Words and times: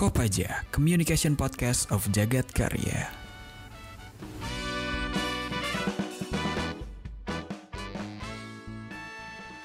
Kopaja, 0.00 0.64
Communication 0.72 1.36
Podcast 1.36 1.92
of 1.92 2.08
Jagat 2.08 2.48
Karya. 2.56 3.12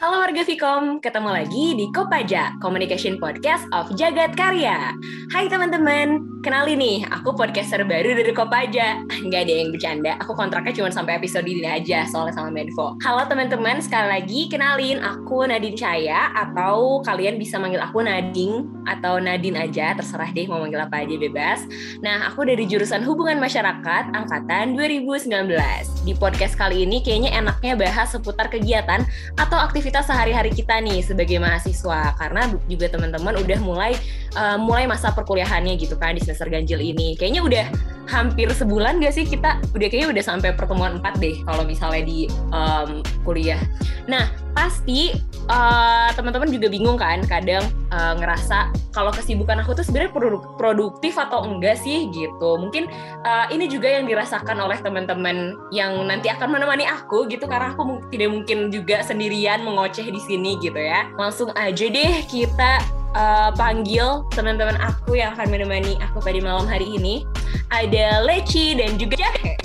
Halo 0.04 0.20
warga 0.20 0.44
Vkom, 0.44 1.00
ketemu 1.00 1.30
lagi 1.32 1.80
di 1.80 1.88
Kopaja, 1.88 2.52
Communication 2.60 3.16
Podcast 3.16 3.64
of 3.72 3.96
Jagat 3.96 4.36
Karya. 4.36 4.92
Hai 5.32 5.48
teman-teman, 5.48 6.20
kenali 6.44 6.76
nih, 6.76 7.08
aku 7.08 7.32
podcaster 7.32 7.88
baru 7.88 8.20
dari 8.20 8.36
Kopaja. 8.36 9.08
Nggak 9.08 9.40
ada 9.40 9.54
yang 9.56 9.72
bercanda, 9.72 10.20
aku 10.20 10.36
kontraknya 10.36 10.76
cuma 10.76 10.92
sampai 10.92 11.16
episode 11.16 11.48
ini 11.48 11.64
aja, 11.64 12.04
soalnya 12.12 12.36
sama 12.36 12.52
Medvo. 12.52 13.00
Halo 13.08 13.24
teman-teman, 13.32 13.80
sekali 13.80 14.12
lagi 14.12 14.52
kenalin, 14.52 15.00
aku 15.00 15.48
Nadine 15.48 15.80
Caya, 15.80 16.36
atau 16.36 17.00
kalian 17.08 17.40
bisa 17.40 17.56
manggil 17.56 17.80
aku 17.80 18.04
Nading, 18.04 18.75
atau 18.86 19.18
Nadine 19.20 19.58
aja, 19.66 19.98
terserah 19.98 20.30
deh 20.32 20.46
mau 20.46 20.62
manggil 20.62 20.82
apa 20.82 21.02
aja 21.02 21.16
bebas. 21.18 21.66
Nah, 22.00 22.30
aku 22.30 22.46
dari 22.46 22.66
jurusan 22.70 23.02
Hubungan 23.02 23.38
Masyarakat, 23.42 24.14
Angkatan 24.14 24.78
2019. 24.78 26.06
Di 26.06 26.14
podcast 26.16 26.54
kali 26.56 26.86
ini 26.86 27.02
kayaknya 27.02 27.36
enaknya 27.36 27.74
bahas 27.76 28.14
seputar 28.14 28.48
kegiatan 28.50 29.04
atau 29.38 29.58
aktivitas 29.58 30.08
sehari-hari 30.08 30.54
kita 30.54 30.78
nih 30.82 31.02
sebagai 31.02 31.42
mahasiswa, 31.42 32.14
karena 32.18 32.50
juga 32.70 32.88
teman-teman 32.94 33.42
udah 33.42 33.60
mulai 33.66 33.94
uh, 34.38 34.58
mulai 34.62 34.86
masa 34.86 35.10
perkuliahannya 35.12 35.76
gitu 35.82 35.98
kan 35.98 36.14
di 36.14 36.22
semester 36.22 36.48
ganjil 36.48 36.80
ini. 36.80 37.18
Kayaknya 37.18 37.42
udah 37.42 37.66
hampir 38.06 38.46
sebulan 38.54 39.02
gak 39.02 39.18
sih 39.18 39.26
kita 39.26 39.58
udah 39.74 39.88
kayaknya 39.90 40.14
udah 40.14 40.24
sampai 40.24 40.54
pertemuan 40.54 41.02
4 41.02 41.18
deh 41.18 41.36
kalau 41.42 41.66
misalnya 41.66 42.06
di 42.06 42.30
um, 42.54 43.02
kuliah. 43.26 43.58
Nah, 44.06 44.30
pasti 44.54 45.18
uh, 45.50 46.10
teman-teman 46.14 46.50
juga 46.50 46.68
bingung 46.70 46.98
kan 46.98 47.22
kadang 47.26 47.64
uh, 47.94 48.14
ngerasa 48.18 48.72
kalau 48.96 49.12
kesibukan 49.12 49.60
aku 49.62 49.76
tuh 49.76 49.84
sebenarnya 49.84 50.12
produktif 50.56 51.20
atau 51.20 51.44
enggak 51.46 51.78
sih 51.80 52.08
gitu. 52.16 52.58
Mungkin 52.58 52.88
uh, 53.28 53.46
ini 53.52 53.68
juga 53.68 53.92
yang 53.92 54.08
dirasakan 54.08 54.58
oleh 54.62 54.80
teman-teman 54.80 55.58
yang 55.70 56.00
nanti 56.08 56.32
akan 56.32 56.56
menemani 56.56 56.88
aku 56.88 57.28
gitu 57.28 57.46
karena 57.46 57.76
aku 57.76 58.00
tidak 58.10 58.30
mungkin 58.32 58.72
juga 58.72 59.04
sendirian 59.04 59.62
mengoceh 59.62 60.08
di 60.08 60.22
sini 60.24 60.58
gitu 60.64 60.80
ya. 60.80 61.12
Langsung 61.20 61.52
aja 61.54 61.86
deh 61.86 62.24
kita 62.26 62.80
uh, 63.14 63.52
panggil 63.54 64.24
teman-teman 64.32 64.80
aku 64.80 65.20
yang 65.20 65.36
akan 65.36 65.52
menemani 65.52 66.00
aku 66.00 66.24
pada 66.24 66.40
malam 66.40 66.66
hari 66.66 66.88
ini. 66.88 67.28
Ada 67.74 68.24
Leci 68.24 68.78
dan 68.78 68.96
juga 68.96 69.20
Jahe. 69.20 69.60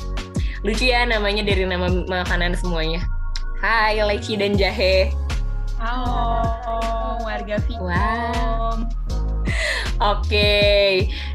Lucu 0.61 0.93
ya 0.93 1.09
namanya 1.09 1.41
dari 1.47 1.65
nama 1.65 1.89
makanan 1.89 2.53
semuanya. 2.59 3.01
Hai 3.63 4.01
Leci 4.01 4.37
dan 4.37 4.59
Jahe. 4.59 5.30
Halo 5.81 7.25
warga 7.25 7.57
Vicom. 7.65 7.89
Wow. 7.89 8.85
Oke, 10.01 10.29
okay. 10.29 10.89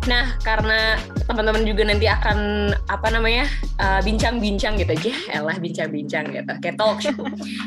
nah 0.05 0.37
karena 0.45 1.01
teman-teman 1.25 1.65
juga 1.65 1.85
nanti 1.85 2.05
akan 2.05 2.69
apa 2.89 3.09
namanya 3.09 3.49
uh, 3.81 4.01
bincang-bincang 4.05 4.77
uh, 4.77 4.79
gitu 4.81 4.91
aja, 4.93 5.13
elah 5.37 5.57
bincang-bincang 5.57 6.29
gitu, 6.29 6.53
kayak 6.61 6.77
talk 6.77 6.97
show 7.01 7.13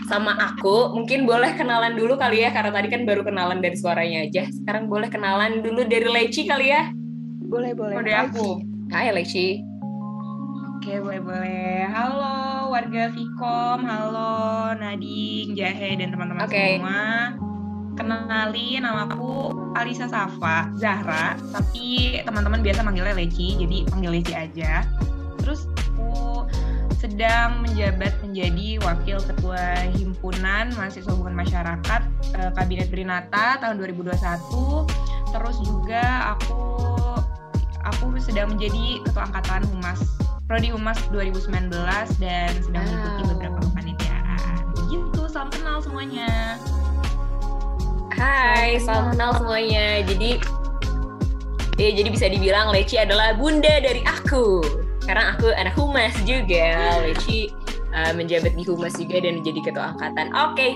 sama 0.06 0.38
aku. 0.38 0.94
Mungkin 0.94 1.26
boleh 1.26 1.54
kenalan 1.58 1.98
dulu 1.98 2.14
kali 2.14 2.46
ya, 2.46 2.54
karena 2.54 2.70
tadi 2.70 2.90
kan 2.94 3.02
baru 3.06 3.26
kenalan 3.26 3.58
dari 3.58 3.74
suaranya 3.74 4.26
aja. 4.26 4.46
Sekarang 4.46 4.86
boleh 4.86 5.10
kenalan 5.10 5.62
dulu 5.62 5.82
dari 5.82 6.06
Leci 6.06 6.46
kali 6.46 6.70
ya? 6.70 6.90
Boleh 7.46 7.74
boleh. 7.74 7.94
Dari 7.98 8.14
aku. 8.14 8.62
Hai 8.90 9.10
Leci. 9.14 9.67
Oke 10.78 10.94
boleh 11.02 11.18
boleh. 11.18 11.90
Halo 11.90 12.70
warga 12.70 13.10
Vicom, 13.10 13.82
halo 13.82 14.70
Nadine, 14.78 15.50
Jahe 15.50 15.98
dan 15.98 16.14
teman-teman 16.14 16.46
okay. 16.46 16.78
semua 16.78 17.34
kenalin 17.98 18.86
nama 18.86 19.10
aku 19.10 19.58
Alisa 19.74 20.06
Safa 20.06 20.70
Zahra 20.78 21.34
tapi 21.50 22.22
teman-teman 22.22 22.62
biasa 22.62 22.86
manggilnya 22.86 23.10
Leci 23.10 23.58
jadi 23.58 23.90
panggil 23.90 24.22
Leci 24.22 24.38
aja 24.38 24.86
terus 25.42 25.66
aku 25.82 26.46
sedang 26.94 27.66
menjabat 27.66 28.14
menjadi 28.22 28.78
wakil 28.78 29.18
ketua 29.18 29.82
himpunan 29.98 30.70
mahasiswa 30.78 31.10
hubungan 31.10 31.42
masyarakat 31.42 32.00
eh, 32.38 32.50
Kabinet 32.54 32.86
Brinata 32.94 33.58
tahun 33.58 33.82
2021 33.82 34.14
terus 35.34 35.58
juga 35.58 36.38
aku 36.38 36.62
aku 37.82 38.14
sedang 38.22 38.54
menjadi 38.54 39.02
ketua 39.02 39.26
angkatan 39.26 39.66
humas 39.74 40.06
prodi 40.48 40.72
humas 40.72 40.96
2019 41.12 41.68
dan 42.24 42.50
sedang 42.64 42.84
mengikuti 42.88 43.22
beberapa 43.36 43.58
kepanitiaan 43.68 44.64
begitu 44.80 45.20
salam 45.28 45.52
kenal 45.52 45.78
semuanya 45.84 46.56
Hai, 48.18 48.82
salam 48.82 49.14
kenal 49.14 49.30
semuanya. 49.30 50.02
Jadi 50.02 50.42
ya 51.78 51.90
jadi 51.94 52.08
bisa 52.10 52.26
dibilang 52.26 52.74
Leci 52.74 52.98
adalah 52.98 53.38
bunda 53.38 53.78
dari 53.78 54.02
aku. 54.02 54.58
Karena 55.06 55.38
aku 55.38 55.54
anak 55.54 55.78
humas 55.78 56.18
juga. 56.26 56.98
Leci 57.06 57.46
uh, 57.94 58.10
menjabat 58.18 58.58
di 58.58 58.66
humas 58.66 58.98
juga 58.98 59.22
dan 59.22 59.38
menjadi 59.38 59.70
ketua 59.70 59.94
angkatan. 59.94 60.34
Oke, 60.34 60.50
okay. 60.50 60.72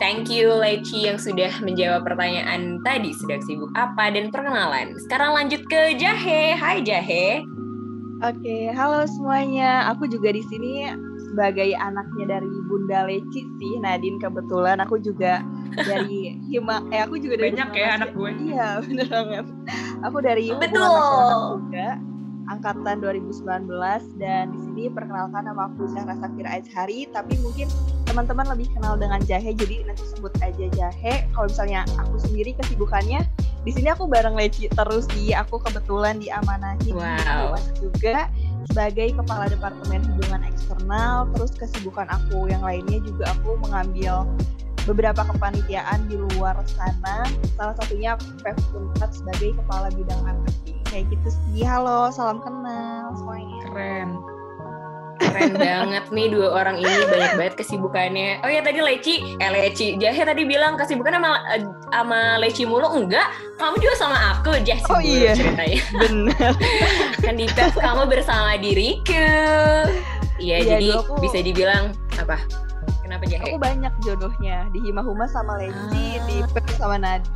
thank 0.00 0.32
you 0.32 0.48
Leci 0.48 1.12
yang 1.12 1.20
sudah 1.20 1.52
menjawab 1.60 2.08
pertanyaan 2.08 2.80
tadi. 2.80 3.12
Sedang 3.12 3.44
sibuk 3.44 3.68
apa 3.76 4.08
dan 4.08 4.32
perkenalan. 4.32 4.96
Sekarang 5.04 5.36
lanjut 5.36 5.60
ke 5.68 5.92
Jahe. 6.00 6.56
Hai 6.56 6.80
Jahe. 6.80 7.57
Oke, 8.18 8.74
halo 8.74 9.06
semuanya. 9.06 9.94
Aku 9.94 10.10
juga 10.10 10.34
di 10.34 10.42
sini 10.42 10.90
sebagai 11.30 11.70
anaknya 11.78 12.34
dari 12.34 12.50
Bunda 12.66 13.06
Leci 13.06 13.46
sih, 13.46 13.72
Nadine 13.78 14.18
kebetulan. 14.18 14.82
Aku 14.82 14.98
juga 14.98 15.38
dari 15.78 16.34
Hima 16.50 16.82
eh 16.90 16.98
aku 16.98 17.22
juga 17.22 17.38
dari 17.38 17.54
banyak 17.54 17.70
ya 17.78 17.88
anak 17.94 18.10
gue. 18.18 18.30
Iya 18.50 18.68
bener 18.90 19.06
banget. 19.06 19.46
Aku 20.02 20.18
dari 20.18 20.50
betul. 20.50 21.62
Juga 21.62 21.88
angkatan 22.48 23.04
2019 23.04 23.44
dan 24.16 24.50
di 24.50 24.58
sini 24.64 24.84
perkenalkan 24.88 25.44
nama 25.44 25.68
aku 25.68 25.84
Zahra 25.92 26.16
Safira 26.16 26.56
Azhari 26.56 27.04
tapi 27.12 27.36
mungkin 27.44 27.68
teman-teman 28.08 28.48
lebih 28.56 28.72
kenal 28.72 28.96
dengan 28.96 29.20
Jahe 29.28 29.52
jadi 29.52 29.84
nanti 29.84 30.04
sebut 30.16 30.32
aja 30.40 30.66
Jahe. 30.72 31.28
Kalau 31.36 31.46
misalnya 31.46 31.84
aku 32.00 32.16
sendiri 32.24 32.56
kesibukannya 32.56 33.20
di 33.68 33.70
sini 33.76 33.92
aku 33.92 34.08
bareng 34.08 34.32
Leci 34.32 34.72
terus 34.72 35.04
di 35.12 35.36
aku 35.36 35.60
kebetulan 35.60 36.16
diamanahi 36.16 36.88
wow. 36.96 37.52
juga 37.76 38.32
sebagai 38.72 39.12
kepala 39.12 39.44
departemen 39.52 40.00
hubungan 40.14 40.40
eksternal 40.48 41.28
terus 41.36 41.52
kesibukan 41.52 42.08
aku 42.08 42.48
yang 42.48 42.64
lainnya 42.64 42.96
juga 43.04 43.36
aku 43.36 43.60
mengambil 43.60 44.24
beberapa 44.88 45.20
kepanitiaan 45.20 46.08
di 46.08 46.16
luar 46.16 46.56
sana. 46.64 47.28
Salah 47.60 47.76
satunya 47.76 48.16
Unpad 48.72 49.10
sebagai 49.12 49.52
kepala 49.60 49.92
bidang 49.92 50.20
marketing 50.24 50.77
kayak 50.88 51.04
gitu 51.12 51.28
sih. 51.28 51.62
Halo 51.62 52.08
salam 52.08 52.40
kenal 52.40 53.12
semuanya. 53.14 53.56
Keren. 53.68 54.08
Keren 55.18 55.52
banget 55.60 56.04
nih 56.08 56.26
dua 56.32 56.48
orang 56.64 56.80
ini. 56.80 57.04
Banyak 57.06 57.32
banget 57.36 57.54
kesibukannya. 57.60 58.40
Oh 58.42 58.50
ya 58.50 58.64
tadi 58.64 58.80
Leci 58.80 59.14
eh 59.36 59.50
Leci 59.52 60.00
Jahe 60.00 60.22
tadi 60.24 60.42
bilang 60.48 60.80
kesibukan 60.80 61.20
sama 61.20 61.30
sama 61.92 62.20
Leci 62.40 62.64
mulu. 62.64 62.88
Enggak 62.96 63.28
kamu 63.60 63.76
juga 63.78 63.94
sama 64.00 64.18
aku 64.38 64.56
Jah 64.64 64.80
oh 64.88 65.00
iya. 65.04 65.36
ceritanya. 65.36 65.80
Benar 66.00 66.52
kan 67.20 67.34
di 67.36 67.46
kamu 67.52 68.02
bersama 68.08 68.56
diriku. 68.56 69.28
Iya 70.38 70.62
ya, 70.62 70.78
jadi 70.78 71.02
aku... 71.02 71.18
bisa 71.18 71.42
dibilang 71.42 71.90
apa 72.14 72.38
Kenapa 73.18 73.34
Jahe? 73.34 73.50
Aku 73.50 73.58
banyak 73.58 73.94
jodohnya 74.06 74.56
di 74.70 74.78
Hima 74.78 75.02
Huma 75.02 75.26
sama 75.26 75.58
Leci, 75.58 75.74
ah. 75.74 76.22
di 76.30 76.36
Pep 76.54 76.62
sama 76.78 77.02
Nadi. 77.02 77.26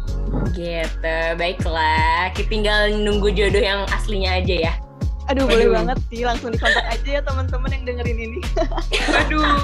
Gitu, 0.54 1.19
baiklah. 1.34 2.31
Kita 2.38 2.47
tinggal 2.47 2.94
nunggu 3.03 3.34
jodoh 3.34 3.59
yang 3.59 3.82
aslinya 3.91 4.38
aja 4.38 4.71
ya. 4.71 4.75
Aduh, 5.26 5.42
Aduh, 5.42 5.50
boleh 5.50 5.69
banget 5.75 5.98
sih. 6.06 6.22
Langsung 6.22 6.54
dikontak 6.54 6.87
aja 6.87 7.09
ya 7.19 7.21
teman-teman 7.26 7.71
yang 7.75 7.82
dengerin 7.82 8.19
ini. 8.31 8.38
Aduh, 9.26 9.59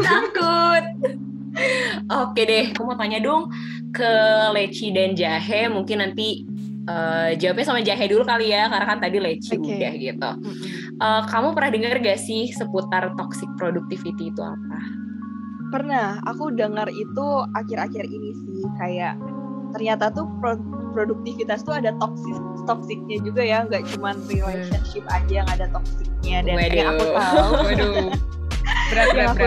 takut. 0.00 0.84
Oke 2.08 2.42
deh, 2.48 2.72
aku 2.72 2.88
mau 2.88 2.96
tanya 2.96 3.20
dong 3.20 3.52
ke 3.92 4.12
Leci 4.56 4.88
dan 4.88 5.12
Jahe. 5.12 5.68
Mungkin 5.68 6.00
nanti 6.00 6.48
uh, 6.88 7.36
jawabnya 7.36 7.66
sama 7.68 7.84
Jahe 7.84 8.08
dulu 8.08 8.24
kali 8.24 8.56
ya, 8.56 8.72
karena 8.72 8.88
kan 8.88 9.04
tadi 9.04 9.20
Leci 9.20 9.60
okay. 9.60 9.76
udah 9.76 9.92
gitu. 10.00 10.30
Uh, 10.96 11.22
kamu 11.28 11.52
pernah 11.52 11.70
dengar 11.76 12.00
gak 12.00 12.16
sih 12.16 12.48
seputar 12.56 13.12
toxic 13.20 13.52
productivity 13.60 14.32
itu 14.32 14.40
apa? 14.40 15.11
Pernah, 15.72 16.20
aku 16.28 16.52
dengar 16.52 16.92
itu 16.92 17.26
akhir-akhir 17.56 18.04
ini 18.04 18.36
sih 18.44 18.60
kayak 18.76 19.16
ternyata 19.72 20.12
tuh 20.12 20.28
pro 20.36 20.60
produktivitas 20.92 21.64
tuh 21.64 21.80
ada 21.80 21.96
toxic 21.96 22.36
toksiknya 22.68 23.24
juga 23.24 23.40
ya, 23.40 23.64
nggak 23.64 23.88
cuma 23.96 24.12
relationship 24.28 25.00
aja 25.08 25.40
yang 25.40 25.48
ada 25.48 25.64
toksiknya 25.72 26.44
dan 26.44 26.54
Waduh. 26.60 26.76
yang 26.76 26.88
aku 26.92 27.04
tahu. 27.08 27.52
Waduh. 27.72 28.08
Berat, 28.92 29.08
yang 29.16 29.28
aku, 29.32 29.46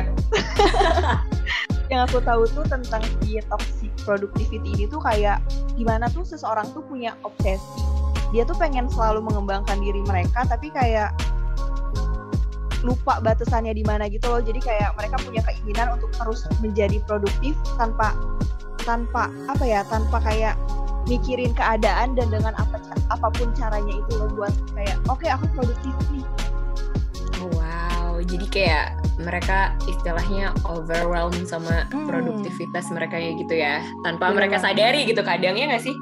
yang 1.93 2.01
aku 2.09 2.17
tahu 2.25 2.43
tuh 2.49 2.65
tentang 2.65 3.05
si 3.21 3.37
toxic 3.45 3.93
productivity 4.01 4.73
ini 4.73 4.85
tuh 4.89 4.97
kayak 5.05 5.37
gimana 5.77 6.09
tuh 6.09 6.25
seseorang 6.25 6.65
tuh 6.73 6.81
punya 6.89 7.13
obsesi. 7.21 7.85
Dia 8.33 8.49
tuh 8.49 8.57
pengen 8.57 8.89
selalu 8.89 9.21
mengembangkan 9.29 9.77
diri 9.77 10.01
mereka 10.09 10.49
tapi 10.49 10.73
kayak 10.73 11.13
lupa 12.85 13.17
batasannya 13.19 13.73
di 13.73 13.83
mana 13.83 14.05
gitu 14.05 14.29
loh. 14.29 14.39
Jadi 14.39 14.61
kayak 14.61 14.93
mereka 14.95 15.17
punya 15.25 15.41
keinginan 15.41 15.97
untuk 15.97 16.13
terus 16.13 16.45
menjadi 16.61 17.01
produktif 17.09 17.57
tanpa 17.81 18.13
tanpa 18.85 19.33
apa 19.49 19.63
ya 19.65 19.81
tanpa 19.89 20.21
kayak 20.21 20.53
mikirin 21.09 21.51
keadaan 21.57 22.13
dan 22.13 22.29
dengan 22.29 22.53
apa 22.55 22.77
apa 23.09 23.27
pun 23.33 23.49
caranya 23.57 23.93
itu 23.93 24.11
lo 24.17 24.29
buat 24.37 24.53
kayak 24.77 24.97
oke 25.09 25.25
okay, 25.25 25.33
aku 25.33 25.45
produktif 25.57 25.93
nih. 26.13 26.25
Wow 27.41 27.85
jadi 28.25 28.45
kayak 28.49 28.87
mereka 29.21 29.75
istilahnya 29.87 30.51
overwhelmed 30.67 31.45
sama 31.47 31.87
hmm. 31.91 32.07
produktivitas 32.09 32.89
mereka 32.91 33.15
ya 33.19 33.31
gitu 33.37 33.55
ya. 33.55 33.75
Tanpa 34.03 34.31
mereka 34.33 34.59
sadari 34.59 35.05
gitu 35.07 35.21
kadangnya 35.21 35.75
nggak 35.75 35.83
sih 35.83 35.95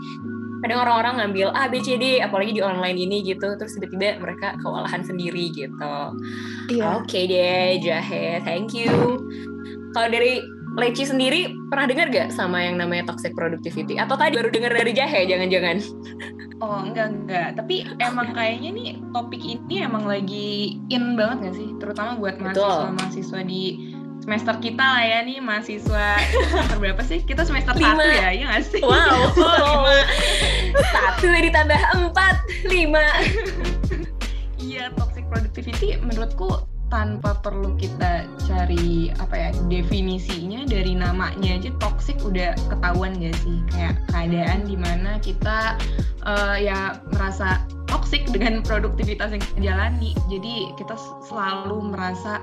kadang 0.63 0.79
orang-orang 0.79 1.13
ngambil 1.19 1.51
A 1.51 1.67
B 1.67 1.83
C 1.83 1.99
D 1.99 2.23
apalagi 2.23 2.55
di 2.55 2.63
online 2.63 2.95
ini 2.95 3.19
gitu 3.21 3.59
terus 3.59 3.75
tiba-tiba 3.75 4.23
mereka 4.23 4.55
kewalahan 4.63 5.03
sendiri 5.03 5.51
gitu 5.51 5.95
iya. 6.71 6.95
oke 6.95 7.05
okay 7.05 7.27
deh 7.27 7.83
Jahe 7.83 8.39
thank 8.47 8.71
you 8.71 9.19
kalau 9.91 10.07
dari 10.07 10.39
Leci 10.73 11.05
sendiri 11.05 11.53
pernah 11.69 11.85
dengar 11.85 12.09
gak 12.09 12.33
sama 12.33 12.65
yang 12.65 12.81
namanya 12.81 13.13
toxic 13.13 13.37
productivity? 13.37 14.01
Atau 14.01 14.17
tadi 14.17 14.33
baru 14.33 14.49
dengar 14.49 14.73
dari 14.73 14.89
Jahe, 14.89 15.29
jangan-jangan? 15.29 15.77
Oh, 16.65 16.81
enggak, 16.81 17.13
enggak. 17.13 17.49
Tapi 17.61 17.85
emang 18.01 18.33
kayaknya 18.33 18.69
nih 18.73 18.87
topik 19.13 19.43
ini 19.45 19.85
emang 19.85 20.09
lagi 20.09 20.81
in 20.89 21.13
banget 21.13 21.51
gak 21.51 21.55
sih? 21.61 21.69
Terutama 21.77 22.17
buat 22.17 22.41
mahasiswa-mahasiswa 22.41 23.39
di 23.45 23.92
semester 24.23 24.55
kita 24.63 24.79
lah 24.79 25.03
ya 25.03 25.19
nih, 25.27 25.43
mahasiswa 25.43 26.07
semester 26.31 26.77
berapa 26.79 27.03
sih? 27.03 27.19
Kita 27.27 27.43
semester 27.43 27.75
lima. 27.75 27.99
satu 27.99 28.07
ya, 28.07 28.29
iya 28.31 28.45
gak 28.55 28.63
sih? 28.71 28.79
Wow, 28.79 29.35
lima. 29.35 29.95
Satu 30.95 31.27
ditambah 31.27 31.81
empat, 31.99 32.35
lima. 32.71 33.05
Iya, 34.63 34.95
toxic 34.95 35.27
productivity 35.27 35.99
menurutku 35.99 36.63
tanpa 36.87 37.35
perlu 37.41 37.73
kita 37.75 38.23
cari 38.45 39.09
apa 39.17 39.33
ya 39.33 39.49
definisinya 39.65 40.61
dari 40.69 40.93
namanya 40.93 41.57
aja 41.57 41.73
toxic 41.81 42.21
udah 42.21 42.53
ketahuan 42.69 43.17
gak 43.17 43.33
sih 43.41 43.57
kayak 43.73 43.97
keadaan 44.13 44.69
di 44.69 44.77
mana 44.77 45.17
kita 45.17 45.73
uh, 46.21 46.53
ya 46.53 47.01
merasa 47.17 47.65
toxic 47.89 48.29
dengan 48.29 48.61
produktivitas 48.61 49.33
yang 49.33 49.41
kita 49.41 49.73
jalani 49.73 50.13
jadi 50.29 50.69
kita 50.77 50.93
selalu 51.25 51.97
merasa 51.97 52.37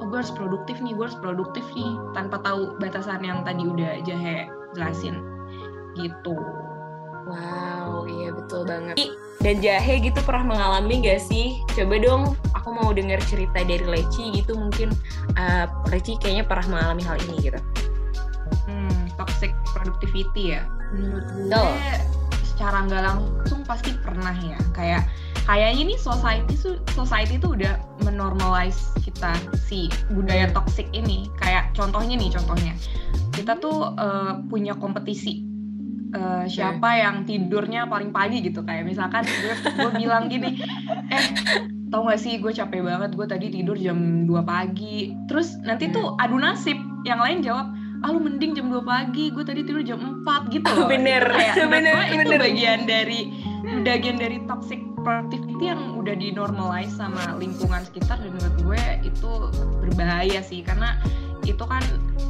oh 0.00 0.06
gue 0.08 0.18
harus 0.22 0.32
produktif 0.32 0.80
nih 0.80 0.96
gue 0.96 1.04
harus 1.04 1.18
produktif 1.18 1.64
nih 1.76 1.98
tanpa 2.16 2.40
tahu 2.40 2.78
batasan 2.80 3.20
yang 3.26 3.44
tadi 3.44 3.66
udah 3.66 4.00
jahe 4.06 4.48
jelasin 4.72 5.20
gitu 5.98 6.38
wow 7.28 8.08
iya 8.08 8.32
betul 8.32 8.64
banget 8.64 8.96
dan 9.42 9.58
Jahe 9.58 9.98
gitu 9.98 10.22
pernah 10.22 10.54
mengalami 10.54 11.02
gak 11.02 11.18
sih? 11.18 11.58
Coba 11.74 11.98
dong, 11.98 12.38
aku 12.54 12.78
mau 12.78 12.94
dengar 12.94 13.18
cerita 13.26 13.66
dari 13.66 13.82
Leci 13.82 14.30
gitu 14.38 14.54
mungkin 14.54 14.94
uh, 15.34 15.66
Leci 15.90 16.14
kayaknya 16.22 16.46
pernah 16.46 16.78
mengalami 16.78 17.02
hal 17.02 17.18
ini 17.26 17.50
gitu. 17.50 17.60
Hmm, 18.70 19.10
toxic 19.18 19.50
productivity 19.74 20.54
ya. 20.54 20.62
Menurut 20.94 21.26
gue. 21.34 21.74
Secara 22.52 22.84
nggak 22.84 23.02
langsung 23.02 23.64
pasti 23.64 23.96
pernah 24.04 24.36
ya. 24.36 24.60
Kayak 24.76 25.08
kayaknya 25.48 25.96
nih 25.96 25.98
society 25.98 26.54
society 26.92 27.40
itu 27.40 27.56
udah 27.56 27.74
menormalize 28.04 28.92
kita 29.00 29.32
si 29.56 29.88
budaya 30.12 30.52
toxic 30.52 30.86
ini. 30.92 31.26
Kayak 31.40 31.72
contohnya 31.72 32.14
nih 32.20 32.30
contohnya. 32.30 32.76
Kita 33.32 33.56
tuh 33.58 33.96
uh, 33.96 34.44
punya 34.46 34.76
kompetisi. 34.76 35.48
Uh, 36.12 36.44
siapa 36.44 37.00
yang 37.00 37.24
tidurnya 37.24 37.88
paling 37.88 38.12
pagi 38.12 38.44
gitu. 38.44 38.60
Kayak 38.68 38.84
misalkan 38.84 39.24
gue, 39.24 39.54
gue 39.56 39.90
bilang 39.96 40.28
gini 40.28 40.60
eh 41.08 41.24
tau 41.88 42.04
gak 42.04 42.20
sih 42.20 42.36
gue 42.36 42.52
capek 42.52 42.84
banget. 42.84 43.16
Gue 43.16 43.24
tadi 43.24 43.48
tidur 43.48 43.80
jam 43.80 44.28
2 44.28 44.44
pagi. 44.44 45.16
Terus 45.24 45.56
nanti 45.64 45.88
tuh 45.88 46.12
adu 46.20 46.36
nasib. 46.36 46.76
Yang 47.02 47.20
lain 47.24 47.38
jawab 47.42 47.66
ah 48.02 48.10
lu 48.10 48.18
mending 48.18 48.58
jam 48.58 48.66
2 48.66 48.82
pagi 48.82 49.30
gue 49.30 49.44
tadi 49.46 49.62
tidur 49.62 49.82
jam 49.86 50.22
4 50.26 50.50
gitu 50.50 50.66
loh. 50.74 50.90
Bener 50.92 51.22
kayak 51.22 51.54
bener, 51.74 51.94
itu 52.10 52.30
bener. 52.34 52.40
bagian 52.42 52.80
dari 52.84 53.20
bagian 53.86 54.18
dari 54.18 54.42
toxic 54.50 54.82
productivity 55.02 55.70
yang 55.70 55.98
udah 55.98 56.14
dinormalize 56.18 56.94
sama 56.94 57.38
lingkungan 57.38 57.82
sekitar 57.86 58.18
dan 58.18 58.34
menurut 58.34 58.56
gue 58.58 58.82
itu 59.06 59.30
berbahaya 59.82 60.42
sih. 60.42 60.66
Karena 60.66 60.98
itu 61.42 61.62
kan 61.62 61.82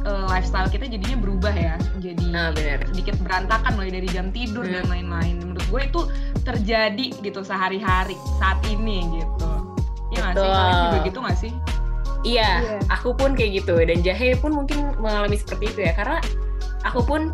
uh, 0.05 0.25
lifestyle 0.29 0.69
kita 0.69 0.85
jadinya 0.85 1.17
berubah 1.17 1.53
ya. 1.53 1.75
Jadi 2.01 2.29
nah, 2.29 2.53
bener. 2.53 2.85
sedikit 2.93 3.17
berantakan 3.25 3.73
mulai 3.73 3.93
dari 3.93 4.07
jam 4.13 4.29
tidur 4.29 4.65
hmm. 4.65 4.73
dan 4.77 4.85
lain-lain. 4.89 5.35
Menurut 5.41 5.65
gue 5.69 5.81
itu 5.89 6.01
terjadi 6.45 7.07
gitu 7.21 7.41
sehari-hari 7.41 8.17
saat 8.37 8.61
ini 8.69 9.09
gitu. 9.21 9.49
Ya 10.13 10.29
nggak 10.29 10.35
sih? 10.37 10.49
Kalian 10.49 10.77
juga 10.85 10.99
gitu 11.09 11.19
nggak 11.21 11.39
sih 11.41 11.53
iya 12.23 12.63
yeah. 12.63 12.79
aku 12.91 13.13
pun 13.15 13.35
kayak 13.35 13.63
gitu. 13.63 13.75
Dan 13.79 14.01
Jahe 14.01 14.35
pun 14.39 14.55
mungkin 14.55 14.95
mengalami 14.99 15.37
seperti 15.39 15.71
itu 15.71 15.79
ya 15.87 15.93
karena 15.95 16.19
aku 16.87 17.03
pun 17.03 17.31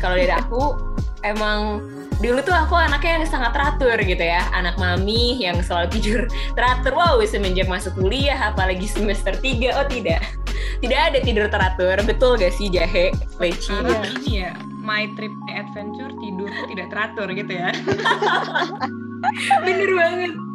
kalau 0.00 0.18
dari 0.18 0.34
aku 0.34 0.76
emang 1.22 1.84
dulu 2.18 2.38
tuh 2.42 2.54
aku 2.54 2.74
anaknya 2.74 3.22
yang 3.22 3.26
sangat 3.28 3.52
teratur 3.54 3.96
gitu 4.02 4.24
ya. 4.24 4.48
Anak 4.52 4.76
mami 4.76 5.38
yang 5.40 5.60
selalu 5.62 5.88
tidur 6.00 6.20
teratur. 6.58 6.92
Wow 6.96 7.20
semenjak 7.22 7.68
masuk 7.70 7.94
kuliah 7.96 8.38
apalagi 8.52 8.84
semester 8.88 9.32
3 9.36 9.78
oh 9.78 9.86
tidak. 9.86 10.24
Tidak 10.82 10.98
ada 10.98 11.18
tidur 11.22 11.46
teratur. 11.46 11.96
Betul 12.02 12.40
gak 12.42 12.52
sih 12.58 12.66
jahe? 12.68 13.14
Leci. 13.38 13.70
Ini 13.70 14.32
ya 14.34 14.52
my 14.82 15.06
trip 15.14 15.30
adventure 15.46 16.10
tidur 16.18 16.50
tidak 16.68 16.86
teratur 16.90 17.28
gitu 17.30 17.52
ya. 17.54 17.70
Bener 19.66 19.90
banget 19.94 20.51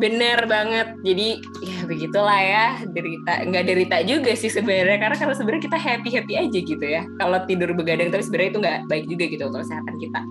bener 0.00 0.38
banget 0.48 0.88
jadi 1.04 1.28
ya 1.60 1.78
begitulah 1.84 2.40
ya 2.40 2.66
derita 2.96 3.44
nggak 3.44 3.64
derita 3.66 3.96
juga 4.06 4.32
sih 4.32 4.48
sebenarnya 4.48 4.96
karena 4.96 5.16
kalau 5.20 5.34
sebenarnya 5.36 5.68
kita 5.68 5.78
happy 5.78 6.08
happy 6.16 6.34
aja 6.38 6.58
gitu 6.64 6.86
ya 6.86 7.02
kalau 7.20 7.38
tidur 7.44 7.74
begadang 7.76 8.08
tapi 8.08 8.24
sebenarnya 8.24 8.50
itu 8.50 8.60
nggak 8.64 8.78
baik 8.88 9.04
juga 9.10 9.24
gitu 9.28 9.42
untuk 9.50 9.60
kesehatan 9.66 9.96
kita 10.00 10.22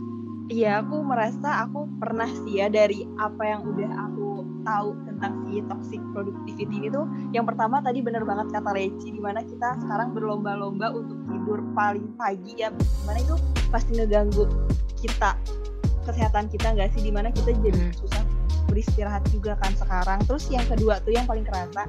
Iya, 0.48 0.80
aku 0.80 1.04
merasa 1.04 1.68
aku 1.68 1.92
pernah 2.00 2.32
sih 2.48 2.64
ya 2.64 2.72
dari 2.72 3.04
apa 3.20 3.44
yang 3.44 3.68
udah 3.68 3.92
aku 4.08 4.48
tahu 4.64 4.96
tentang 5.04 5.44
si 5.44 5.60
toxic 5.68 6.02
productivity 6.16 6.88
itu. 6.88 7.02
Yang 7.36 7.52
pertama 7.52 7.84
tadi 7.84 8.00
bener 8.00 8.24
banget 8.24 8.56
kata 8.56 8.72
Leci, 8.72 9.12
di 9.12 9.20
mana 9.20 9.44
kita 9.44 9.76
sekarang 9.84 10.16
berlomba-lomba 10.16 10.96
untuk 10.96 11.20
tidur 11.28 11.60
paling 11.76 12.16
pagi 12.16 12.64
ya. 12.64 12.72
Di 12.72 13.04
mana 13.04 13.20
itu 13.20 13.36
pasti 13.68 14.00
ngeganggu 14.00 14.48
kita, 15.04 15.36
kesehatan 16.08 16.48
kita 16.48 16.80
nggak 16.80 16.96
sih? 16.96 17.04
Di 17.04 17.12
mana 17.12 17.28
kita 17.28 17.52
jadi 17.52 17.92
hmm. 17.92 18.00
susah 18.00 18.37
beristirahat 18.68 19.24
juga 19.32 19.56
kan 19.64 19.74
sekarang. 19.74 20.20
Terus 20.28 20.46
yang 20.52 20.66
kedua 20.68 21.00
tuh 21.02 21.16
yang 21.16 21.26
paling 21.26 21.48
kerasa, 21.48 21.88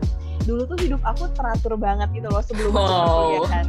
dulu 0.48 0.64
tuh 0.64 0.78
hidup 0.80 1.02
aku 1.04 1.28
teratur 1.36 1.74
banget 1.76 2.08
gitu 2.16 2.28
loh 2.30 2.42
sebelum 2.42 2.72
wow. 2.72 2.80
masuk 2.80 3.04
kuliah 3.12 3.50
kan 3.50 3.66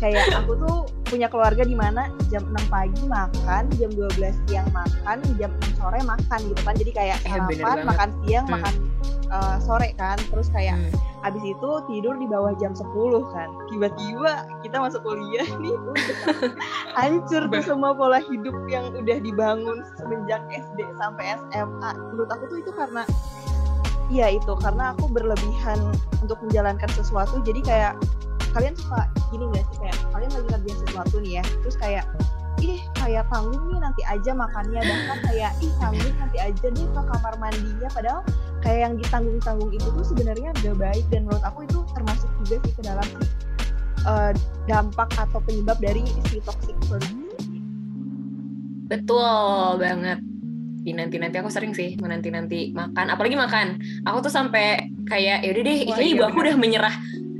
kayak 0.00 0.32
aku 0.32 0.56
tuh 0.56 0.76
punya 1.04 1.28
keluarga 1.28 1.60
di 1.60 1.76
mana 1.76 2.08
jam 2.32 2.40
6 2.48 2.72
pagi 2.72 3.04
makan, 3.04 3.68
jam 3.76 3.90
12 3.92 4.32
siang 4.48 4.68
makan, 4.72 5.20
jam 5.36 5.52
6 5.60 5.76
sore 5.76 6.00
makan 6.00 6.40
gitu 6.48 6.60
kan. 6.64 6.74
Jadi 6.74 6.90
kayak 6.96 7.18
eh, 7.20 7.30
sarapan, 7.36 7.76
eh, 7.76 7.84
makan 7.84 8.08
siang, 8.24 8.44
hmm. 8.48 8.54
makan 8.56 8.74
uh, 9.32 9.56
sore 9.62 9.94
kan. 9.96 10.18
Terus 10.30 10.50
kayak 10.52 10.76
hmm. 10.76 11.26
abis 11.26 11.42
itu 11.46 11.70
tidur 11.88 12.14
di 12.20 12.26
bawah 12.28 12.52
jam 12.58 12.76
10 12.76 12.84
kan. 13.32 13.48
Tiba-tiba 13.72 14.32
kita 14.66 14.76
masuk 14.78 15.00
kuliah 15.06 15.48
nih 15.62 15.76
hancur 16.98 17.48
tuh 17.48 17.62
semua 17.64 17.96
pola 17.96 18.20
hidup 18.20 18.54
yang 18.68 18.92
udah 18.92 19.18
dibangun 19.22 19.86
semenjak 19.96 20.42
SD 20.50 20.84
sampai 20.98 21.38
SMA. 21.38 21.90
Menurut 22.12 22.30
aku 22.30 22.44
tuh 22.50 22.58
itu 22.60 22.70
karena 22.74 23.02
Iya 24.10 24.42
itu 24.42 24.52
karena 24.58 24.90
aku 24.90 25.06
berlebihan 25.06 25.78
untuk 26.18 26.42
menjalankan 26.42 26.90
sesuatu 26.98 27.38
jadi 27.46 27.62
kayak 27.62 27.94
kalian 28.50 28.74
suka 28.74 29.06
gini 29.30 29.46
gak 29.54 29.64
sih 29.70 29.78
kayak 29.86 29.96
kalian 30.10 30.30
lagi 30.34 30.48
ngerjain 30.50 30.78
sesuatu 30.82 31.14
nih 31.22 31.32
ya 31.38 31.44
terus 31.62 31.76
kayak 31.78 32.04
ih 32.60 32.82
kayak 32.98 33.24
tanggung 33.30 33.62
nih 33.70 33.78
nanti 33.80 34.02
aja 34.04 34.34
makannya 34.34 34.82
bahkan 34.82 35.18
kayak 35.30 35.52
ih 35.62 35.72
tanggung 35.78 36.14
nanti 36.18 36.38
aja 36.42 36.66
deh 36.66 36.86
ke 36.90 37.02
kamar 37.06 37.34
mandinya 37.38 37.88
padahal 37.94 38.20
kayak 38.60 38.78
yang 38.88 38.94
ditanggung-tanggung 39.00 39.72
itu 39.72 39.88
tuh 39.88 40.04
sebenarnya 40.04 40.52
udah 40.62 40.74
baik 40.76 41.04
dan 41.08 41.24
menurut 41.26 41.44
aku 41.44 41.64
itu 41.64 41.78
termasuk 41.96 42.30
juga 42.44 42.54
sih 42.64 42.72
ke 42.76 42.82
dalam 42.84 43.08
uh, 44.04 44.32
dampak 44.68 45.08
atau 45.16 45.40
penyebab 45.44 45.76
dari 45.80 46.04
si 46.28 46.38
toxic 46.44 46.76
productivity. 46.86 47.58
Betul 48.90 49.80
banget. 49.80 50.18
Di 50.80 50.96
nanti-nanti 50.96 51.36
aku 51.36 51.52
sering 51.52 51.76
sih 51.76 51.96
menanti-nanti 52.00 52.72
makan, 52.72 53.12
apalagi 53.12 53.36
makan. 53.36 53.76
Aku 54.08 54.24
tuh 54.24 54.32
sampai 54.32 54.88
kayak 55.04 55.44
ya 55.44 55.50
udah 55.52 55.62
deh, 55.64 55.78
Wah, 55.84 55.98
ibu 56.00 56.22
iya, 56.24 56.28
aku 56.32 56.38
udah 56.40 56.56
menyerah 56.56 56.94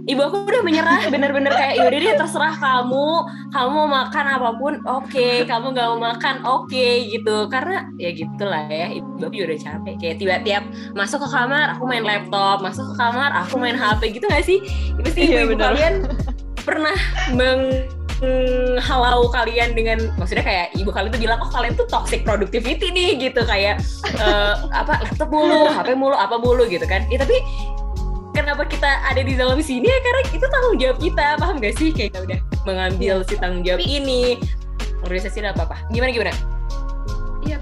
ibu 0.08 0.20
aku 0.24 0.48
udah 0.48 0.62
menyerah 0.64 1.02
bener-bener 1.12 1.52
kayak 1.52 1.74
yaudah 1.76 1.98
deh 2.00 2.14
terserah 2.16 2.54
kamu. 2.56 3.08
Kamu 3.50 3.68
mau 3.68 3.88
makan 3.90 4.24
apa 4.30 4.50
pun 4.56 4.74
oke. 4.86 5.10
Okay. 5.10 5.44
kamu 5.44 5.74
gak 5.74 5.88
mau 5.96 6.00
makan 6.14 6.36
oke 6.46 6.70
okay, 6.70 7.10
gitu. 7.10 7.50
Karena 7.50 7.88
ya 8.00 8.10
gitulah 8.14 8.64
ya 8.70 8.88
ibu 8.94 9.20
aku 9.20 9.36
udah 9.36 9.58
capek. 9.58 9.94
Kayak 10.00 10.16
tiba-tiap 10.22 10.64
masuk 10.96 11.20
ke 11.26 11.28
kamar 11.28 11.76
aku 11.76 11.84
main 11.84 12.04
laptop. 12.06 12.62
Masuk 12.64 12.84
ke 12.92 12.94
kamar 12.96 13.30
aku 13.34 13.58
main 13.60 13.76
HP 13.76 14.16
gitu 14.16 14.26
gak 14.30 14.46
sih? 14.46 14.62
Itu 14.96 15.08
sih 15.12 15.24
iya, 15.28 15.44
ibu, 15.44 15.56
-ibu 15.56 15.60
kalian 15.60 15.94
pernah 16.62 16.96
meng 17.34 17.88
halau 18.84 19.32
kalian 19.32 19.72
dengan 19.72 20.12
maksudnya 20.20 20.44
kayak 20.44 20.76
ibu 20.76 20.92
kalian 20.92 21.08
tuh 21.08 21.24
bilang 21.24 21.40
oh 21.40 21.48
kalian 21.48 21.72
tuh 21.72 21.88
toxic 21.88 22.20
productivity 22.20 22.92
nih 22.92 23.16
gitu. 23.16 23.40
Kayak 23.48 23.80
uh, 24.20 24.68
apa 24.76 25.00
laptop 25.08 25.32
mulu 25.32 25.72
HP 25.72 25.96
mulu 25.96 26.16
apa 26.16 26.36
mulu 26.36 26.68
gitu 26.68 26.84
kan. 26.84 27.08
Ya 27.08 27.16
tapi 27.16 27.40
kenapa 28.40 28.64
kita 28.64 28.90
ada 29.04 29.20
di 29.20 29.36
dalam 29.36 29.60
sini 29.60 29.84
ya 29.84 29.98
karena 30.00 30.20
itu 30.32 30.46
tanggung 30.48 30.76
jawab 30.80 30.96
kita 30.96 31.26
paham 31.36 31.56
gak 31.60 31.74
sih? 31.76 31.92
Kayak 31.92 32.08
kita 32.16 32.20
udah 32.24 32.38
mengambil 32.64 33.14
si 33.28 33.34
tanggung 33.36 33.62
jawab 33.62 33.80
ini. 33.84 34.40
Organisasi 35.04 35.44
apa 35.44 35.68
apa 35.68 35.76
gimana 35.92 36.12
gimana? 36.12 36.32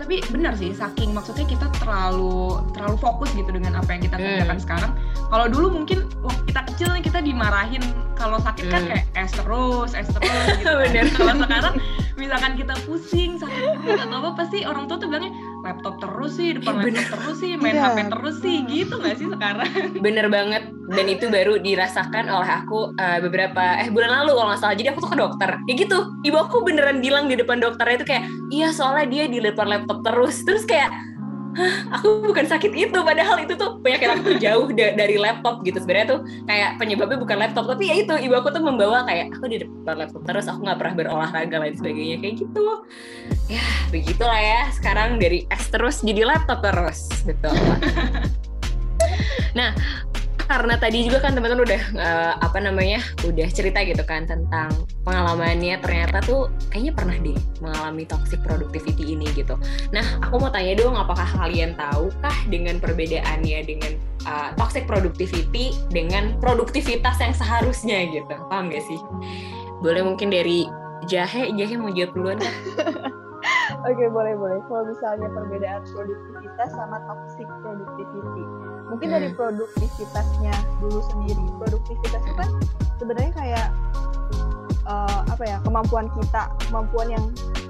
Tapi 0.09 0.25
benar 0.33 0.57
sih 0.57 0.73
saking 0.73 1.13
maksudnya 1.13 1.45
kita 1.45 1.69
terlalu 1.85 2.57
terlalu 2.73 2.97
fokus 2.97 3.29
gitu 3.37 3.53
dengan 3.53 3.77
apa 3.77 3.93
yang 3.93 4.09
kita 4.09 4.17
Hmm. 4.17 4.25
kerjakan 4.25 4.57
sekarang. 4.57 4.93
Kalau 5.29 5.47
dulu 5.53 5.67
mungkin 5.69 6.09
waktu 6.25 6.43
kita 6.49 6.61
kecil 6.73 6.89
nih 6.97 7.05
kita 7.05 7.21
dimarahin. 7.21 7.85
Kalau 8.17 8.41
sakit 8.41 8.73
kan 8.73 8.89
Hmm. 8.89 8.89
kayak 8.89 9.05
es 9.21 9.37
terus 9.37 9.93
es 9.93 10.09
terus 10.09 10.33
gitu 10.65 10.73
kan. 10.73 11.07
Kalau 11.13 11.35
sekarang 11.45 11.75
misalkan 12.17 12.53
kita 12.57 12.73
pusing 12.89 13.37
sakit 13.37 13.85
perut 13.85 14.01
atau 14.01 14.17
apa 14.17 14.31
pasti 14.33 14.65
orang 14.65 14.89
tua 14.89 14.97
tuh 14.97 15.13
bilangnya 15.13 15.33
laptop 15.69 16.01
terus 16.01 16.33
sih 16.35 16.57
depan 16.57 16.81
Bener. 16.81 17.05
laptop 17.05 17.19
terus 17.21 17.37
sih 17.39 17.53
main 17.55 17.77
Iya. 17.77 17.85
HP 17.87 17.99
terus 18.09 18.37
sih 18.41 18.57
gitu 18.65 18.95
nggak 18.97 19.17
sih 19.17 19.29
sekarang 19.29 19.71
Bener 20.05 20.27
banget. 20.27 20.63
Dan 20.89 21.07
itu 21.07 21.29
baru 21.29 21.61
dirasakan 21.61 22.27
oleh 22.27 22.49
aku 22.49 22.97
eh, 22.97 23.21
beberapa 23.21 23.77
eh 23.77 23.93
bulan 23.93 24.09
lalu 24.23 24.33
kalau 24.33 24.49
nggak 24.49 24.61
salah. 24.61 24.73
Jadi 24.73 24.89
aku 24.89 24.99
tuh 25.05 25.11
ke 25.13 25.19
dokter. 25.21 25.51
Ya 25.69 25.75
gitu. 25.77 25.99
Ibu 26.25 26.37
aku 26.39 26.57
beneran 26.65 26.99
bilang 26.99 27.29
di 27.29 27.37
depan 27.37 27.61
dokternya 27.61 28.01
itu 28.01 28.07
kayak, 28.09 28.25
iya 28.49 28.73
soalnya 28.73 29.05
dia 29.05 29.25
di 29.29 29.39
depan 29.39 29.69
laptop 29.69 30.01
terus. 30.01 30.41
Terus 30.43 30.65
kayak, 30.65 30.89
Hah, 31.59 31.99
aku 31.99 32.23
bukan 32.23 32.47
sakit 32.47 32.71
itu. 32.71 32.99
Padahal 33.03 33.43
itu 33.43 33.59
tuh 33.59 33.83
penyakit 33.83 34.15
aku 34.15 34.23
tuh 34.31 34.37
jauh 34.39 34.71
da- 34.71 34.95
dari 34.95 35.19
laptop 35.19 35.67
gitu. 35.67 35.83
Sebenarnya 35.83 36.07
tuh 36.15 36.21
kayak 36.47 36.79
penyebabnya 36.79 37.19
bukan 37.19 37.37
laptop. 37.43 37.67
Tapi 37.67 37.91
ya 37.91 37.95
itu, 37.99 38.15
ibu 38.15 38.35
aku 38.39 38.55
tuh 38.55 38.63
membawa 38.63 39.03
kayak, 39.03 39.35
aku 39.35 39.51
di 39.51 39.67
depan 39.67 39.99
laptop 39.99 40.23
terus. 40.23 40.47
Aku 40.47 40.63
nggak 40.63 40.79
pernah 40.79 40.95
berolahraga 40.95 41.57
lain 41.59 41.75
sebagainya. 41.75 42.17
Kayak 42.23 42.35
gitu. 42.47 42.67
Ya, 43.51 43.67
begitulah 43.91 44.39
ya. 44.39 44.71
Sekarang 44.71 45.19
dari 45.19 45.51
es 45.51 45.67
terus 45.67 46.07
jadi 46.07 46.23
laptop 46.23 46.63
terus. 46.63 47.11
Betul. 47.27 47.59
Nah, 49.57 49.73
karena 50.49 50.81
tadi 50.81 51.05
juga 51.05 51.21
kan 51.21 51.37
teman-teman 51.37 51.69
udah 51.69 51.83
eh, 52.01 52.33
apa 52.41 52.59
namanya 52.59 53.05
udah 53.23 53.49
cerita 53.53 53.85
gitu 53.85 54.01
kan 54.09 54.25
tentang 54.25 54.73
pengalamannya 55.05 55.77
ternyata 55.85 56.25
tuh 56.25 56.49
kayaknya 56.73 56.93
pernah 56.97 57.17
deh 57.21 57.39
mengalami 57.61 58.09
toxic 58.09 58.41
productivity 58.41 59.13
ini 59.13 59.29
gitu. 59.37 59.61
Nah, 59.93 60.05
aku 60.25 60.41
mau 60.41 60.49
tanya 60.49 60.73
dong 60.81 60.97
apakah 60.97 61.29
kalian 61.37 61.77
tahu 61.77 62.09
kah 62.25 62.39
dengan 62.49 62.81
perbedaannya 62.81 63.59
dengan 63.69 63.93
eh, 64.25 64.51
toxic 64.57 64.89
productivity 64.89 65.77
dengan 65.93 66.41
produktivitas 66.41 67.21
yang 67.21 67.37
seharusnya 67.37 68.09
gitu. 68.09 68.35
Paham 68.49 68.73
gak 68.73 68.83
sih? 68.89 68.99
Boleh 69.85 70.03
mungkin 70.03 70.33
dari 70.33 70.65
Jahe, 71.07 71.53
Jahe 71.55 71.79
mau 71.79 71.93
jawab 71.93 72.11
duluan? 72.17 72.39
Oke 73.89 74.05
boleh 74.11 74.35
boleh. 74.35 74.59
Kalau 74.67 74.85
misalnya 74.91 75.29
perbedaan 75.31 75.83
produktivitas 75.87 76.71
sama 76.75 76.99
toxic 77.07 77.47
productivity, 77.63 78.45
mungkin 78.89 79.09
dari 79.13 79.29
produktivitasnya 79.37 80.55
dulu 80.81 81.01
sendiri. 81.13 81.45
Produktivitas 81.61 82.21
itu 82.25 82.35
kan 82.37 82.51
sebenarnya 82.97 83.33
kayak 83.37 83.67
eh, 84.89 85.21
apa 85.29 85.45
ya 85.45 85.57
kemampuan 85.63 86.09
kita, 86.17 86.49
kemampuan 86.69 87.09
yang 87.13 87.25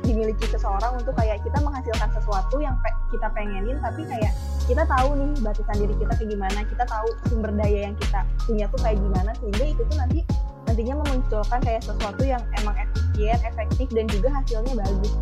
dimiliki 0.07 0.49
seseorang 0.49 0.97
untuk 0.97 1.13
kayak 1.21 1.37
kita 1.45 1.61
menghasilkan 1.61 2.09
sesuatu 2.17 2.57
yang 2.65 2.73
pe- 2.81 2.97
kita 3.13 3.29
pengenin, 3.37 3.77
tapi 3.85 4.09
kayak 4.09 4.33
kita 4.65 4.85
tahu 4.89 5.13
nih 5.17 5.33
batasan 5.45 5.77
diri 5.85 5.95
kita 6.01 6.13
kayak 6.17 6.31
gimana, 6.33 6.59
kita 6.65 6.85
tahu 6.89 7.09
sumber 7.29 7.53
daya 7.53 7.93
yang 7.93 7.97
kita 8.01 8.25
punya 8.49 8.65
tuh 8.73 8.81
kayak 8.81 8.97
gimana, 8.97 9.31
sehingga 9.37 9.65
itu 9.69 9.83
tuh 9.85 9.97
nanti 10.01 10.21
nantinya 10.65 10.95
memunculkan 11.05 11.61
kayak 11.61 11.83
sesuatu 11.85 12.23
yang 12.25 12.41
emang 12.61 12.77
efisien, 12.77 13.37
efektif 13.45 13.89
dan 13.93 14.05
juga 14.09 14.29
hasilnya 14.33 14.75
bagus. 14.81 15.13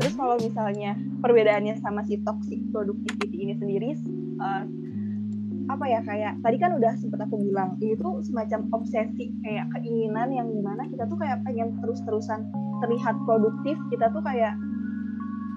Terus 0.00 0.14
kalau 0.18 0.36
misalnya 0.42 0.90
perbedaannya 1.22 1.74
sama 1.78 2.02
si 2.06 2.18
toxic 2.22 2.58
productivity 2.74 3.36
ini 3.46 3.54
sendiri, 3.58 3.88
eh, 4.42 4.62
apa 5.68 5.84
ya 5.84 6.00
kayak 6.06 6.32
tadi 6.40 6.56
kan 6.56 6.78
udah 6.78 6.92
sempet 6.96 7.20
aku 7.20 7.36
bilang 7.36 7.76
ini 7.82 7.98
tuh 7.98 8.24
semacam 8.24 8.70
obsesi 8.72 9.34
kayak 9.44 9.68
keinginan 9.76 10.32
yang 10.32 10.48
di 10.48 10.62
mana 10.62 10.86
kita 10.88 11.04
tuh 11.10 11.18
kayak 11.20 11.42
pengen 11.44 11.76
terus-terusan 11.84 12.48
terlihat 12.80 13.14
produktif 13.28 13.76
kita 13.92 14.08
tuh 14.14 14.24
kayak 14.24 14.56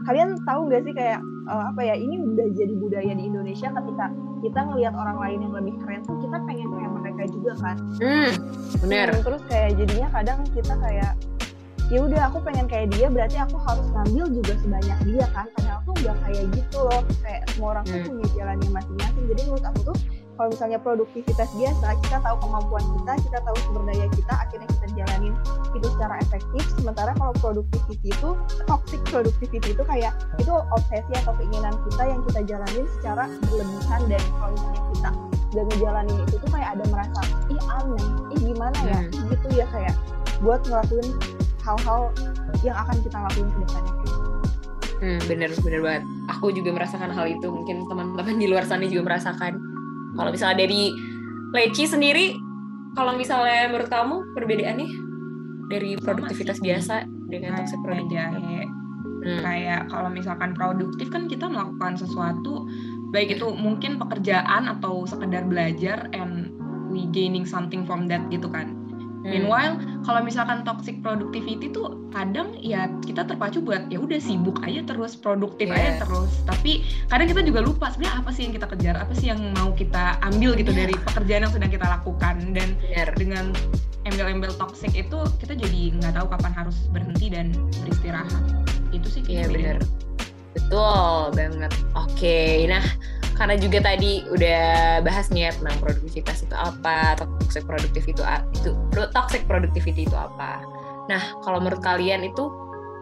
kalian 0.03 0.35
tahu 0.43 0.67
nggak 0.67 0.83
sih 0.83 0.93
kayak 0.93 1.19
eh, 1.47 1.63
apa 1.71 1.81
ya 1.81 1.95
ini 1.95 2.19
udah 2.19 2.47
jadi 2.51 2.73
budaya 2.75 3.11
di 3.15 3.23
Indonesia 3.23 3.69
ketika 3.71 4.05
kita 4.43 4.59
ngelihat 4.59 4.93
orang 4.99 5.17
lain 5.23 5.39
yang 5.47 5.53
lebih 5.55 5.75
keren 5.79 6.03
tuh 6.03 6.19
kita 6.19 6.35
pengen 6.43 6.67
kayak 6.67 6.91
mereka 6.91 7.23
juga 7.31 7.53
kan 7.63 7.77
Hmm, 8.03 8.31
bener. 8.83 9.07
Hmm, 9.15 9.23
terus 9.23 9.41
kayak 9.47 9.69
jadinya 9.79 10.07
kadang 10.11 10.39
kita 10.51 10.73
kayak 10.83 11.11
ya 11.91 11.99
udah 12.03 12.21
aku 12.31 12.37
pengen 12.43 12.65
kayak 12.67 12.91
dia 12.95 13.07
berarti 13.11 13.37
aku 13.39 13.57
harus 13.59 13.87
ngambil 13.91 14.25
juga 14.31 14.53
sebanyak 14.63 14.97
dia 15.03 15.25
kan. 15.35 15.47
Padahal 15.57 15.79
tuh 15.83 15.95
nggak 15.99 16.17
kayak 16.27 16.43
gitu 16.55 16.77
loh 16.79 17.01
kayak 17.21 17.41
semua 17.51 17.67
orang 17.77 17.83
tuh 17.85 17.97
Hmm. 17.99 18.07
punya 18.07 18.27
jalannya 18.37 18.69
masing-masing. 18.71 19.23
Jadi 19.29 19.41
menurut 19.47 19.65
aku 19.67 19.79
tuh 19.91 19.97
kalau 20.33 20.49
misalnya 20.49 20.79
produktivitas 20.81 21.49
biasa 21.53 21.87
kita 22.01 22.17
tahu 22.25 22.35
kemampuan 22.41 22.83
kita 22.97 23.13
kita 23.21 23.37
tahu 23.45 23.57
sumber 23.69 23.83
daya 23.85 24.07
kita 24.09 24.33
akhirnya 24.33 24.65
kita 24.65 24.87
jalanin 24.97 25.33
itu 25.77 25.87
secara 25.93 26.15
efektif. 26.25 26.63
Sementara 26.73 27.11
kalau 27.13 27.33
productivity 27.37 28.09
itu 28.09 28.29
toxic 28.65 29.01
productivity 29.13 29.77
itu 29.77 29.83
kayak 29.85 30.13
itu 30.41 30.53
obsesi 30.73 31.13
atau 31.21 31.37
keinginan 31.37 31.77
kita 31.89 32.03
yang 32.09 32.19
kita 32.25 32.39
jalanin 32.49 32.85
secara 32.97 33.29
berlebihan. 33.45 34.01
Dan 34.09 34.23
kalau 34.41 34.51
misalnya 34.57 34.81
kita 34.89 35.09
gak 35.53 35.65
ngejalanin 35.69 36.17
itu 36.25 36.35
tuh 36.41 36.49
kayak 36.49 36.69
ada 36.73 36.83
merasa 36.89 37.21
ih 37.53 37.61
aneh. 37.69 38.05
Ih 38.33 38.41
gimana 38.41 38.79
ya? 38.89 38.99
Hmm. 39.05 39.29
gitu 39.29 39.47
ya 39.53 39.65
kayak 39.69 39.93
buat 40.41 40.59
ngelakuin 40.65 41.07
hal-hal 41.63 42.11
yang 42.61 42.75
akan 42.75 42.95
kita 43.01 43.17
lakuin 43.17 43.47
ke 43.49 43.57
depannya. 43.63 43.93
Hmm, 45.03 45.19
bener 45.27 45.49
bener 45.59 45.81
banget. 45.83 46.03
Aku 46.37 46.51
juga 46.55 46.69
merasakan 46.71 47.11
hal 47.11 47.25
itu. 47.27 47.47
Mungkin 47.47 47.87
teman-teman 47.87 48.35
di 48.39 48.47
luar 48.47 48.63
sana 48.63 48.87
juga 48.87 49.15
merasakan. 49.15 49.59
Kalau 50.15 50.29
misalnya 50.31 50.63
dari 50.63 50.93
Leci 51.53 51.85
sendiri, 51.85 52.33
kalau 52.95 53.13
misalnya 53.13 53.67
menurut 53.69 53.89
kamu 53.91 54.15
perbedaannya 54.31 54.89
dari 55.67 55.97
produktivitas 55.99 56.63
biasa 56.63 57.05
dengan 57.27 57.59
toxic 57.59 57.79
productivity? 57.83 58.69
Hmm. 59.23 59.39
kayak 59.39 59.87
kalau 59.87 60.11
misalkan 60.11 60.51
produktif 60.51 61.07
kan 61.07 61.31
kita 61.31 61.47
melakukan 61.47 61.95
sesuatu 61.95 62.67
baik 63.15 63.39
itu 63.39 63.55
mungkin 63.55 63.95
pekerjaan 63.95 64.67
atau 64.67 65.07
sekedar 65.07 65.47
belajar 65.47 66.11
and 66.11 66.51
we 66.91 67.07
gaining 67.15 67.47
something 67.47 67.87
from 67.87 68.11
that 68.11 68.19
gitu 68.27 68.51
kan 68.51 68.75
Hmm. 69.23 69.31
meanwhile 69.31 69.73
kalau 70.03 70.19
misalkan 70.19 70.67
toxic 70.67 70.99
productivity 70.99 71.71
tuh 71.71 71.95
kadang 72.11 72.59
ya 72.59 72.91
kita 73.07 73.23
terpacu 73.23 73.63
buat 73.63 73.87
ya 73.87 73.97
udah 73.97 74.19
sibuk 74.19 74.59
aja 74.61 74.83
terus 74.83 75.15
produktif 75.15 75.71
Iya. 75.71 75.79
aja 75.79 75.91
terus 76.03 76.43
tapi 76.43 76.83
kadang 77.07 77.31
kita 77.31 77.41
juga 77.41 77.63
lupa 77.63 77.87
sebenarnya 77.87 78.19
apa 78.19 78.29
sih 78.29 78.41
yang 78.43 78.53
kita 78.53 78.67
kejar 78.67 78.95
apa 78.99 79.13
sih 79.15 79.31
yang 79.31 79.39
mau 79.55 79.71
kita 79.71 80.19
ambil 80.21 80.59
gitu 80.59 80.75
Iya. 80.75 80.79
dari 80.83 80.95
pekerjaan 80.99 81.41
yang 81.47 81.53
sedang 81.55 81.71
kita 81.71 81.87
lakukan 81.87 82.35
dan 82.51 82.69
Bener. 82.83 83.09
dengan 83.15 83.45
embel-embel 84.03 84.51
toxic 84.59 84.91
itu 84.91 85.19
kita 85.39 85.55
jadi 85.55 85.95
nggak 85.95 86.19
tahu 86.19 86.27
kapan 86.27 86.51
harus 86.51 86.75
berhenti 86.91 87.31
dan 87.31 87.55
beristirahat 87.79 88.43
itu 88.91 89.07
sih 89.07 89.21
Iya 89.23 89.47
kayaknya 89.47 89.47
bener. 89.47 89.77
bedanya. 89.79 90.01
Betul 90.53 91.21
banget. 91.33 91.71
Oke, 91.97 92.39
nah 92.69 92.85
karena 93.33 93.55
juga 93.57 93.81
tadi 93.81 94.21
udah 94.29 95.01
bahas 95.01 95.27
nih 95.33 95.49
ya 95.49 95.51
tentang 95.57 95.77
produktivitas 95.81 96.45
itu 96.45 96.55
apa, 96.55 97.17
toxic 97.17 97.65
productivity 97.65 98.13
itu 98.13 98.23
itu 98.53 98.69
toxic 99.13 99.41
productivity 99.49 100.05
itu 100.05 100.17
apa. 100.17 100.61
Nah, 101.09 101.21
kalau 101.41 101.59
menurut 101.59 101.81
kalian 101.81 102.23
itu 102.23 102.47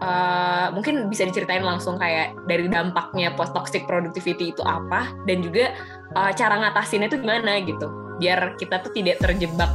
eh, 0.00 0.66
mungkin 0.72 1.06
bisa 1.12 1.28
diceritain 1.28 1.62
langsung 1.62 2.00
kayak 2.00 2.34
dari 2.48 2.66
dampaknya 2.66 3.36
post 3.36 3.52
toxic 3.52 3.84
productivity 3.84 4.50
itu 4.56 4.62
apa 4.64 5.12
dan 5.28 5.44
juga 5.44 5.76
eh, 6.16 6.32
cara 6.34 6.58
ngatasinnya 6.64 7.12
itu 7.12 7.20
gimana 7.20 7.60
gitu. 7.62 7.86
Biar 8.16 8.56
kita 8.56 8.80
tuh 8.80 8.92
tidak 8.96 9.20
terjebak 9.20 9.70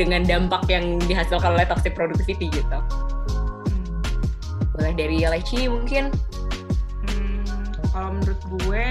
dengan 0.00 0.24
dampak 0.24 0.64
yang 0.72 0.96
dihasilkan 1.04 1.60
oleh 1.60 1.68
toxic 1.68 1.92
productivity 1.92 2.48
gitu. 2.48 2.78
Hmm. 2.80 3.84
Boleh 4.72 4.92
dari 4.96 5.28
Leci 5.28 5.68
mungkin. 5.68 6.08
Hmm, 7.04 7.44
kalau 7.92 8.16
menurut 8.16 8.40
gue 8.64 8.86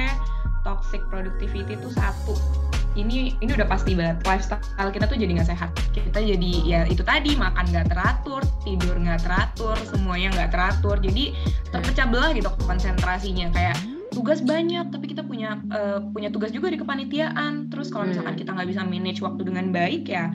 toxic 0.63 1.03
productivity 1.11 1.75
itu 1.75 1.89
satu. 1.93 2.35
Ini 2.93 3.41
ini 3.41 3.51
udah 3.53 3.65
pasti 3.65 3.97
banget. 3.97 4.21
Lifestyle 4.21 4.91
kita 4.93 5.05
tuh 5.09 5.17
jadi 5.17 5.31
nggak 5.33 5.49
sehat. 5.49 5.69
Kita 5.91 6.21
jadi 6.21 6.51
ya 6.61 6.81
itu 6.85 7.01
tadi 7.01 7.33
makan 7.33 7.65
nggak 7.73 7.89
teratur 7.89 8.41
tidur 8.61 8.95
nggak 9.01 9.25
teratur 9.25 9.75
semuanya 9.89 10.29
nggak 10.33 10.51
teratur. 10.53 11.01
Jadi 11.01 11.33
terpecah 11.73 12.05
belah 12.05 12.31
gitu 12.37 12.53
konsentrasinya. 12.69 13.49
Kayak 13.49 13.81
tugas 14.13 14.45
banyak 14.45 14.93
tapi 14.93 15.09
kita 15.09 15.25
punya 15.25 15.57
eh, 15.73 15.99
punya 16.13 16.29
tugas 16.29 16.53
juga 16.53 16.69
di 16.69 16.77
kepanitiaan. 16.77 17.73
Terus 17.73 17.89
kalau 17.89 18.05
misalkan 18.05 18.37
Hmm. 18.37 18.41
kita 18.45 18.49
nggak 18.53 18.69
bisa 18.69 18.81
manage 18.85 19.19
waktu 19.25 19.41
dengan 19.41 19.73
baik 19.73 20.05
ya 20.05 20.29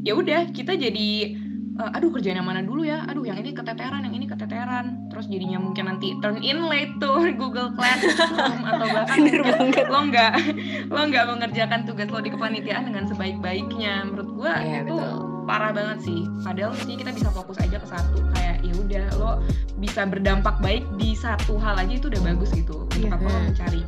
ya 0.00 0.16
udah 0.16 0.48
kita 0.56 0.80
jadi 0.80 1.36
eh, 1.80 1.96
aduh 1.96 2.12
kerjaan 2.12 2.36
yang 2.38 2.48
mana 2.48 2.60
dulu 2.60 2.84
ya? 2.84 3.08
Aduh 3.08 3.24
yang 3.24 3.40
ini 3.40 3.50
keteteran 3.50 4.04
yang 4.04 4.12
ini 4.12 4.28
keteteran. 4.28 5.08
Terus 5.08 5.26
jadinya 5.26 5.58
mungkin 5.58 5.88
nanti 5.88 6.12
turn 6.20 6.36
in 6.38 6.68
late 6.68 6.92
tuh 7.00 7.24
Google 7.40 7.72
Classroom 7.72 8.60
atau 8.62 8.86
bahkan 8.92 9.16
mungkin 9.56 9.86
lo 9.88 10.00
nggak 10.12 10.32
lo 10.94 11.00
nggak 11.08 11.24
mengerjakan 11.26 11.80
tugas 11.88 12.08
lo 12.12 12.20
di 12.20 12.30
kepanitiaan 12.30 12.84
dengan 12.84 13.08
sebaik-baiknya. 13.08 14.04
Menurut 14.06 14.28
gua 14.36 14.52
Iya, 14.60 14.84
itu 14.84 14.94
betul. 14.94 15.12
parah 15.48 15.72
banget 15.72 15.98
sih. 16.04 16.20
Padahal 16.44 16.72
sih 16.76 16.94
kita 16.94 17.10
bisa 17.10 17.32
fokus 17.32 17.56
aja 17.58 17.80
ke 17.80 17.88
satu 17.88 18.20
kayak 18.36 18.60
ya 18.60 18.72
udah 18.76 19.06
lo 19.16 19.32
bisa 19.80 20.04
berdampak 20.04 20.60
baik 20.60 20.84
di 20.94 21.16
satu 21.16 21.56
hal 21.56 21.80
aja 21.80 21.96
itu 21.96 22.06
udah 22.06 22.22
bagus 22.22 22.52
gitu. 22.52 22.84
Untuk 22.84 23.00
Iya. 23.00 23.16
apa 23.16 23.26
lo 23.26 23.40
mencari 23.48 23.82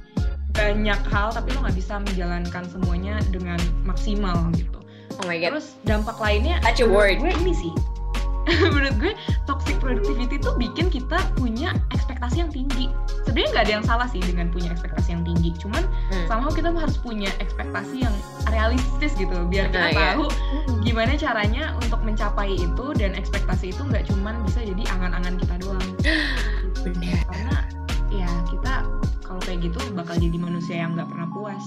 banyak 0.53 1.01
hal 1.09 1.33
tapi 1.33 1.49
lo 1.53 1.65
nggak 1.65 1.77
bisa 1.77 1.97
menjalankan 1.97 2.65
semuanya 2.69 3.17
dengan 3.33 3.57
maksimal 3.89 4.53
gitu 4.53 4.82
Oh 5.21 5.27
my 5.29 5.37
god. 5.37 5.57
terus 5.57 5.77
dampak 5.85 6.17
lainnya 6.17 6.57
Touch 6.65 6.81
a 6.81 6.87
word. 6.89 7.21
gue 7.21 7.33
ini 7.45 7.53
sih 7.53 7.73
menurut 8.75 8.95
gue 8.99 9.13
toxic 9.47 9.79
productivity 9.79 10.39
itu 10.39 10.51
bikin 10.59 10.87
kita 10.91 11.19
punya 11.39 11.79
ekspektasi 11.95 12.43
yang 12.43 12.51
tinggi 12.51 12.91
sebenarnya 13.23 13.51
nggak 13.55 13.65
ada 13.65 13.75
yang 13.79 13.87
salah 13.87 14.09
sih 14.11 14.19
dengan 14.19 14.51
punya 14.51 14.75
ekspektasi 14.75 15.15
yang 15.15 15.23
tinggi 15.23 15.55
cuman 15.63 15.83
hmm. 16.11 16.27
somehow 16.27 16.51
kita 16.51 16.75
harus 16.75 16.99
punya 16.99 17.31
ekspektasi 17.39 18.03
yang 18.03 18.15
realistis 18.51 19.15
gitu 19.15 19.47
biar 19.47 19.71
kita 19.71 19.79
nah, 19.79 19.95
tahu 19.95 20.27
iya. 20.27 20.75
gimana 20.83 21.13
caranya 21.15 21.65
untuk 21.79 22.01
mencapai 22.03 22.59
itu 22.59 22.87
dan 22.99 23.15
ekspektasi 23.15 23.71
itu 23.71 23.83
nggak 23.87 24.11
cuman 24.11 24.43
bisa 24.43 24.67
jadi 24.67 24.83
angan-angan 24.91 25.35
kita 25.39 25.55
doang 25.63 25.89
Bener. 26.85 27.19
karena 27.31 27.57
ya 28.11 28.29
kita 28.51 28.75
kalau 29.23 29.41
kayak 29.47 29.71
gitu 29.71 29.81
bakal 29.95 30.19
jadi 30.19 30.37
manusia 30.37 30.83
yang 30.83 30.99
nggak 30.99 31.09
pernah 31.09 31.31
puas 31.31 31.63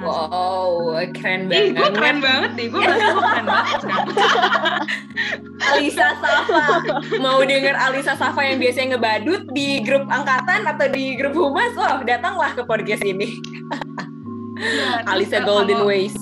Ya, 0.00 0.08
wow, 0.08 0.96
keren 1.12 1.52
banget. 1.52 1.60
Ih, 1.60 1.70
gue 1.76 1.88
keren 1.92 2.18
banget 2.24 2.50
deh. 2.56 2.66
Gue 2.72 2.80
merasa 2.80 3.06
gue 3.12 3.24
keren 3.24 3.46
banget 3.46 3.80
Alisa 5.76 6.08
Safa. 6.16 6.64
Mau 7.20 7.44
denger 7.44 7.76
Alisa 7.76 8.14
Safa 8.16 8.40
yang 8.40 8.56
biasanya 8.56 8.96
ngebadut 8.96 9.44
di 9.52 9.84
grup 9.84 10.08
angkatan 10.08 10.64
atau 10.64 10.88
di 10.88 11.20
grup 11.20 11.36
humas? 11.36 11.76
Wah, 11.76 12.00
datanglah 12.00 12.56
ke 12.56 12.64
podcast 12.64 13.04
ini. 13.04 13.36
ya, 14.56 15.04
Alisa 15.04 15.44
Golden 15.44 15.84
kalau, 15.84 15.92
Ways. 15.92 16.16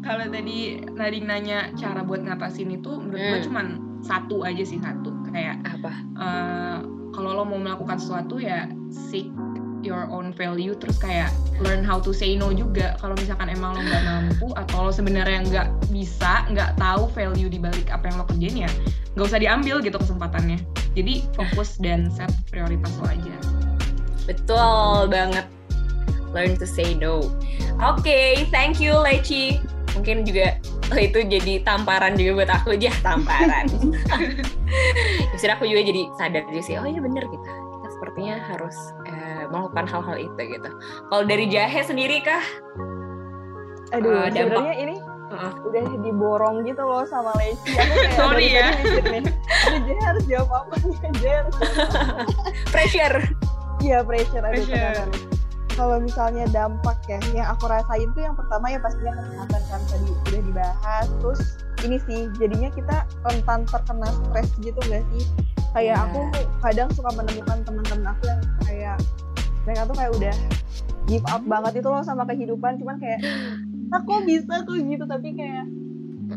Kalau 0.00 0.24
tadi 0.32 0.80
Nadine 0.96 1.28
nanya 1.28 1.58
cara 1.76 2.00
buat 2.00 2.24
ngatasin 2.24 2.80
itu, 2.80 2.96
menurut 2.96 3.20
hmm. 3.20 3.32
gue 3.36 3.40
cuma 3.44 3.60
satu 4.00 4.40
aja 4.40 4.64
sih 4.64 4.80
satu. 4.80 5.12
Kayak 5.28 5.60
apa? 5.68 5.92
Uh, 6.16 6.78
kalau 7.12 7.36
lo 7.36 7.44
mau 7.44 7.60
melakukan 7.60 8.00
sesuatu 8.00 8.40
ya 8.40 8.68
seek 8.88 9.28
your 9.86 10.10
own 10.10 10.34
value 10.34 10.74
terus 10.74 10.98
kayak 10.98 11.30
learn 11.62 11.86
how 11.86 12.02
to 12.02 12.10
say 12.10 12.34
no 12.34 12.50
juga. 12.50 12.98
Kalau 12.98 13.14
misalkan 13.14 13.46
emang 13.46 13.78
lo 13.78 13.80
nggak 13.86 14.02
mampu 14.02 14.50
atau 14.58 14.90
lo 14.90 14.90
sebenarnya 14.90 15.46
nggak 15.46 15.68
bisa 15.94 16.42
nggak 16.50 16.74
tahu 16.74 17.06
value 17.14 17.46
di 17.46 17.62
balik 17.62 17.86
apa 17.94 18.10
yang 18.10 18.16
lo 18.18 18.26
kerjain 18.26 18.66
ya 18.66 18.70
nggak 19.14 19.26
usah 19.32 19.40
diambil 19.40 19.78
gitu 19.80 19.96
kesempatannya. 19.96 20.58
Jadi 20.98 21.24
fokus 21.38 21.78
dan 21.78 22.10
set 22.10 22.28
prioritas 22.50 22.92
lo 22.98 23.06
aja. 23.06 23.36
Betul 24.26 25.08
banget. 25.08 25.46
Learn 26.34 26.58
to 26.58 26.66
say 26.66 26.92
no. 26.92 27.30
Oke 27.80 28.02
okay, 28.02 28.30
thank 28.50 28.82
you 28.82 28.92
Leci 28.92 29.62
mungkin 29.96 30.28
juga 30.28 30.60
oh, 30.92 31.00
itu 31.08 31.24
jadi 31.24 31.64
tamparan 31.64 32.20
juga 32.20 32.44
buat 32.44 32.50
aku 32.52 32.68
aja 32.76 32.92
tamparan. 33.00 33.64
Justru 35.32 35.50
aku 35.50 35.64
juga 35.64 35.82
jadi 35.88 36.02
sadar 36.20 36.44
juga 36.52 36.60
sih 36.60 36.76
oh 36.76 36.84
iya 36.84 37.00
bener 37.00 37.24
kita 37.24 37.50
kita 37.50 37.88
sepertinya 37.96 38.36
harus 38.52 38.76
melakukan 39.50 39.86
hal-hal 39.88 40.16
itu 40.18 40.40
gitu. 40.58 40.70
Kalau 41.10 41.24
dari 41.24 41.46
jahe 41.50 41.80
sendiri 41.82 42.22
kah? 42.22 42.44
Aduh 43.94 44.26
uh, 44.26 44.28
sebenarnya 44.30 44.74
ini 44.82 44.96
uh. 45.30 45.52
udah 45.62 45.84
diborong 46.02 46.66
gitu 46.66 46.82
loh 46.82 47.06
sama 47.06 47.30
Leci 47.38 47.74
aku 47.74 47.94
kayak 47.94 48.14
sorry 48.20 48.48
ya. 48.54 48.68
Jahe 49.70 50.02
harus 50.02 50.24
jawab 50.26 50.50
apa 50.50 50.74
nih? 50.82 50.96
Jahe 51.22 51.34
harus 51.44 51.56
pressure. 52.74 53.16
Iya 53.84 54.00
pressure, 54.02 54.42
pressure. 54.42 55.04
kalau 55.76 56.00
misalnya 56.00 56.48
dampak 56.48 56.96
ya 57.04 57.20
yang 57.36 57.52
aku 57.52 57.68
rasain 57.68 58.08
tuh 58.16 58.24
yang 58.24 58.32
pertama 58.32 58.72
ya 58.72 58.80
pastinya 58.80 59.12
kesehatan 59.20 59.62
kan 59.68 59.80
tadi 59.84 60.08
udah 60.08 60.42
dibahas. 60.42 61.06
Terus 61.20 61.40
ini 61.84 61.96
sih 62.08 62.20
jadinya 62.40 62.72
kita 62.72 62.96
rentan 63.20 63.68
terkena 63.68 64.08
stres 64.08 64.48
gitu 64.64 64.80
gak 64.88 65.04
sih? 65.12 65.24
Kayak 65.76 66.00
yeah. 66.00 66.04
aku 66.08 66.20
kadang 66.64 66.88
suka 66.96 67.10
menemukan 67.12 67.60
teman-teman 67.68 68.16
aku 68.16 68.22
yang 68.24 68.40
kayak 68.64 68.96
mereka 69.66 69.82
tuh 69.90 69.96
kayak 69.98 70.12
udah 70.14 70.34
give 71.10 71.26
up 71.26 71.42
banget 71.42 71.82
itu 71.82 71.88
loh 71.90 72.06
sama 72.06 72.22
kehidupan. 72.24 72.78
Cuman 72.78 72.96
kayak 73.02 73.20
aku 73.90 74.22
bisa 74.22 74.62
tuh 74.62 74.78
gitu? 74.78 75.04
Tapi 75.04 75.34
kayak 75.34 75.66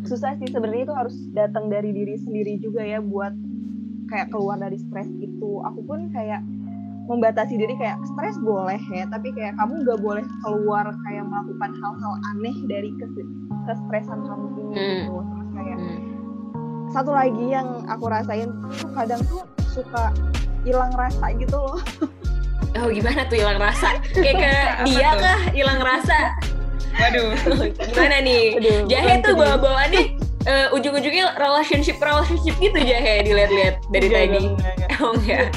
susah 0.10 0.34
sih. 0.42 0.50
Sebenarnya 0.50 0.90
itu 0.90 0.96
harus 0.98 1.16
datang 1.38 1.70
dari 1.70 1.94
diri 1.94 2.18
sendiri 2.18 2.58
juga 2.58 2.82
ya 2.82 3.00
buat 3.00 3.32
kayak 4.10 4.34
keluar 4.34 4.58
dari 4.58 4.82
stres 4.82 5.08
itu. 5.22 5.62
Aku 5.62 5.86
pun 5.86 6.10
kayak 6.10 6.42
membatasi 7.10 7.58
diri 7.58 7.74
kayak 7.74 7.98
stres 8.14 8.38
boleh 8.38 8.78
ya 8.94 9.10
tapi 9.10 9.34
kayak 9.34 9.58
kamu 9.58 9.82
nggak 9.82 9.98
boleh 9.98 10.22
keluar 10.46 10.86
kayak 11.10 11.26
melakukan 11.26 11.74
hal-hal 11.82 12.14
aneh 12.30 12.54
dari 12.70 12.94
kes 13.02 13.10
kestresan 13.66 14.30
kamu 14.30 14.46
ini 14.54 14.62
hmm. 14.78 14.78
gitu 14.78 15.18
terus 15.26 15.50
kayak 15.58 15.78
hmm. 15.82 16.00
satu 16.94 17.10
lagi 17.10 17.46
yang 17.50 17.82
aku 17.90 18.06
rasain 18.06 18.54
tuh 18.78 18.94
kadang 18.94 19.22
tuh 19.26 19.42
suka 19.74 20.14
hilang 20.62 20.94
rasa 20.94 21.34
gitu 21.34 21.58
loh 21.58 21.82
oh 22.80 22.88
gimana 22.90 23.22
tuh 23.28 23.38
hilang 23.40 23.60
rasa 23.60 24.00
kayak 24.14 24.36
ke 24.36 24.52
dia 24.88 25.10
tuh? 25.16 25.22
kah 25.24 25.40
hilang 25.52 25.82
rasa 25.82 26.18
waduh 27.00 27.32
gimana 27.76 28.16
nih 28.24 28.44
Aduh, 28.60 28.80
jahe 28.92 29.14
tuh 29.24 29.34
bawa-bawa 29.36 29.88
nih 29.92 30.20
uh, 30.48 30.68
ujung-ujungnya 30.76 31.36
relationship 31.40 31.98
relationship 32.00 32.56
gitu 32.60 32.80
jahe 32.80 33.24
dilihat-lihat 33.24 33.76
dari 33.92 34.08
enggak, 34.08 34.22
tadi 34.22 34.38
enggak, 34.38 34.74
enggak. 34.76 34.90
oh 35.02 35.12
enggak 35.16 35.48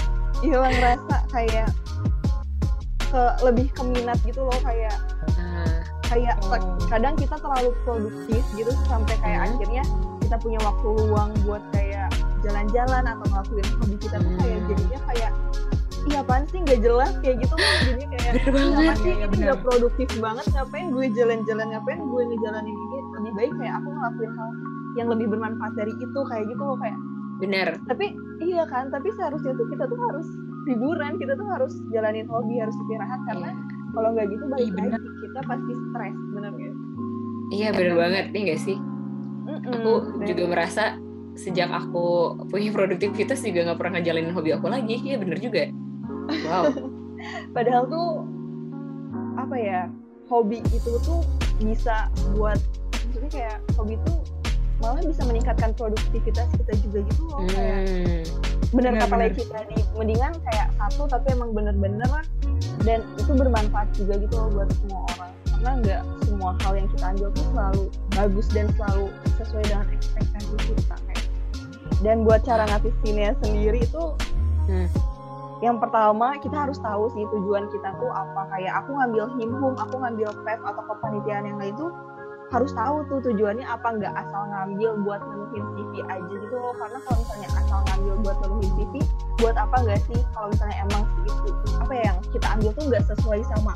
hilang 0.43 0.77
rasa 0.83 1.17
kayak 1.31 1.69
ke 2.99 3.23
lebih 3.45 3.67
ke 3.71 3.83
minat 3.85 4.19
gitu 4.27 4.41
loh 4.43 4.59
kayak 4.65 4.97
uh, 5.39 5.79
kayak 6.09 6.35
oh. 6.49 6.59
kadang 6.91 7.15
kita 7.15 7.37
terlalu 7.39 7.71
produktif 7.87 8.43
gitu 8.59 8.73
sampai 8.89 9.15
kayak 9.23 9.39
hmm. 9.39 9.49
akhirnya 9.55 9.85
kita 10.25 10.37
punya 10.41 10.61
waktu 10.65 10.89
luang 11.07 11.31
buat 11.47 11.63
kayak 11.77 12.11
jalan-jalan 12.43 13.05
atau 13.07 13.25
ngelakuin 13.31 13.67
hobi 13.79 13.97
kita 14.03 14.17
tuh 14.19 14.33
kayak 14.43 14.59
hmm. 14.59 14.69
jadinya 14.73 15.01
kayak 15.13 15.33
iya 16.09 16.19
apaan 16.23 16.45
sih? 16.51 16.59
Nggak 16.63 16.81
jelas 16.83 17.13
kayak 17.23 17.37
gitu 17.45 17.55
jadi 17.59 18.05
kayak 18.11 18.33
banget. 18.51 18.97
sih 19.03 19.15
ini 19.15 19.37
nggak 19.47 19.61
produktif 19.63 20.09
banget. 20.19 20.45
Ngapain 20.55 20.87
gue 20.91 21.07
jalan-jalan? 21.15 21.67
Ngapain 21.75 22.01
gue 22.01 22.23
ngejalanin 22.33 22.77
ini? 22.77 22.99
Lebih 23.21 23.33
baik 23.39 23.53
kayak 23.61 23.75
aku 23.83 23.89
ngelakuin 23.93 24.33
hal 24.35 24.51
yang 24.93 25.09
lebih 25.09 25.27
bermanfaat 25.33 25.73
dari 25.79 25.93
itu 25.97 26.21
kayak 26.29 26.45
gitu 26.51 26.63
loh 26.63 26.79
kayak 26.81 26.99
bener. 27.41 27.69
Tapi 27.87 28.07
iya 28.43 28.65
kan? 28.67 28.91
Tapi 28.91 29.09
seharusnya 29.15 29.53
tuh 29.55 29.67
kita 29.71 29.85
tuh 29.87 29.99
harus 29.99 30.27
liburan 30.67 31.19
kita 31.19 31.33
tuh 31.35 31.47
harus 31.51 31.75
jalanin 31.91 32.27
hobi 32.31 32.55
harus 32.59 32.75
istirahat. 32.75 33.21
Karena 33.29 33.51
yeah. 33.51 33.91
kalau 33.93 34.09
nggak 34.15 34.27
gitu 34.31 34.45
balik 34.49 34.73
iya, 34.73 34.83
lagi 34.89 35.11
kita 35.23 35.41
pasti 35.45 35.73
stres 35.91 36.17
bener 36.33 36.53
gak 36.57 36.75
iya 37.53 37.69
bener 37.71 37.95
banget. 37.95 38.25
Nih 38.33 38.43
gak 38.53 38.61
sih? 38.63 38.79
Mm-mm, 39.43 39.75
aku 39.75 39.93
bener. 40.23 40.27
juga 40.33 40.45
merasa 40.49 40.85
sejak 41.33 41.73
aku 41.73 42.37
punya 42.53 42.69
produktivitas 42.71 43.41
juga 43.41 43.65
nggak 43.73 43.79
pernah 43.81 43.93
ngejalanin 43.99 44.33
hobi 44.33 44.51
aku 44.53 44.67
lagi. 44.69 44.97
Iya 45.01 45.17
bener 45.21 45.41
juga 45.41 45.69
wow. 46.47 46.65
Padahal 47.57 47.85
tuh 47.87 48.11
apa 49.39 49.57
ya 49.57 49.81
hobi 50.27 50.65
itu 50.73 50.93
tuh 51.05 51.21
bisa 51.61 52.09
buat 52.35 52.59
maksudnya 52.93 53.31
kayak 53.31 53.57
hobi 53.77 53.95
tuh 54.09 54.19
malah 54.81 55.03
bisa 55.05 55.23
meningkatkan 55.29 55.71
produktivitas 55.79 56.49
kita 56.59 56.73
juga 56.83 56.99
gitu 57.07 57.23
loh 57.31 57.41
hmm. 57.47 57.53
kayak 57.55 57.79
bener 58.73 58.93
kata 58.99 59.15
Leci 59.21 59.45
tadi 59.47 59.79
mendingan 59.95 60.33
kayak 60.49 60.69
satu 60.81 61.07
tapi 61.07 61.37
emang 61.37 61.55
bener-bener 61.55 62.09
dan 62.83 63.01
itu 63.19 63.33
bermanfaat 63.33 63.89
juga 63.95 64.19
gitu 64.19 64.35
loh 64.35 64.49
buat 64.51 64.69
semua 64.83 65.01
orang. 65.15 65.33
Karena 65.47 65.71
nggak 65.79 66.03
semua 66.27 66.51
hal 66.67 66.73
yang 66.75 66.89
kita 66.91 67.05
ambil 67.15 67.29
tuh 67.31 67.45
selalu 67.55 67.85
bagus 68.19 68.47
dan 68.51 68.67
selalu 68.75 69.07
sesuai 69.39 69.65
dengan 69.71 69.87
ekspektasi 69.95 70.55
kita 70.75 70.97
kayak. 71.07 71.27
Dan 72.03 72.17
buat 72.27 72.43
cara 72.43 72.67
ngatisinnya 72.67 73.39
sendiri 73.39 73.87
itu 73.87 74.05
hmm. 74.67 74.89
Yang 75.63 75.79
pertama 75.79 76.35
kita 76.43 76.67
harus 76.67 76.83
tahu 76.83 77.07
sih 77.15 77.23
tujuan 77.31 77.71
kita 77.71 77.95
tuh 78.03 78.11
apa. 78.11 78.51
Kayak 78.51 78.83
aku 78.83 78.99
ngambil 78.99 79.25
himhum 79.39 79.75
aku 79.79 79.95
ngambil 80.03 80.35
pep 80.43 80.59
atau 80.59 80.83
kepanitiaan 80.91 81.47
yang 81.47 81.59
lain 81.63 81.75
tuh 81.79 81.95
harus 82.51 82.75
tahu 82.75 83.07
tuh 83.07 83.23
tujuannya 83.31 83.63
apa. 83.63 83.95
Nggak 83.95 84.11
asal 84.27 84.43
ngambil 84.51 84.91
buat 85.07 85.23
menuhin 85.23 85.65
CV 85.79 85.93
aja 86.11 86.35
gitu 86.35 86.57
loh. 86.59 86.75
Karena 86.75 86.99
kalau 87.07 87.17
misalnya 87.23 87.49
asal 87.55 87.79
ngambil 87.87 88.15
buat 88.27 88.37
menuhin 88.43 88.71
CV 88.75 88.95
buat 89.39 89.55
apa 89.55 89.77
nggak 89.87 90.01
sih? 90.11 90.21
Kalau 90.35 90.47
misalnya 90.51 90.77
emang 90.83 91.03
itu 91.23 91.51
apa 91.79 91.93
ya 91.95 92.03
yang 92.11 92.19
kita 92.35 92.47
ambil 92.59 92.71
tuh 92.75 92.85
nggak 92.91 93.05
sesuai 93.07 93.41
sama 93.47 93.73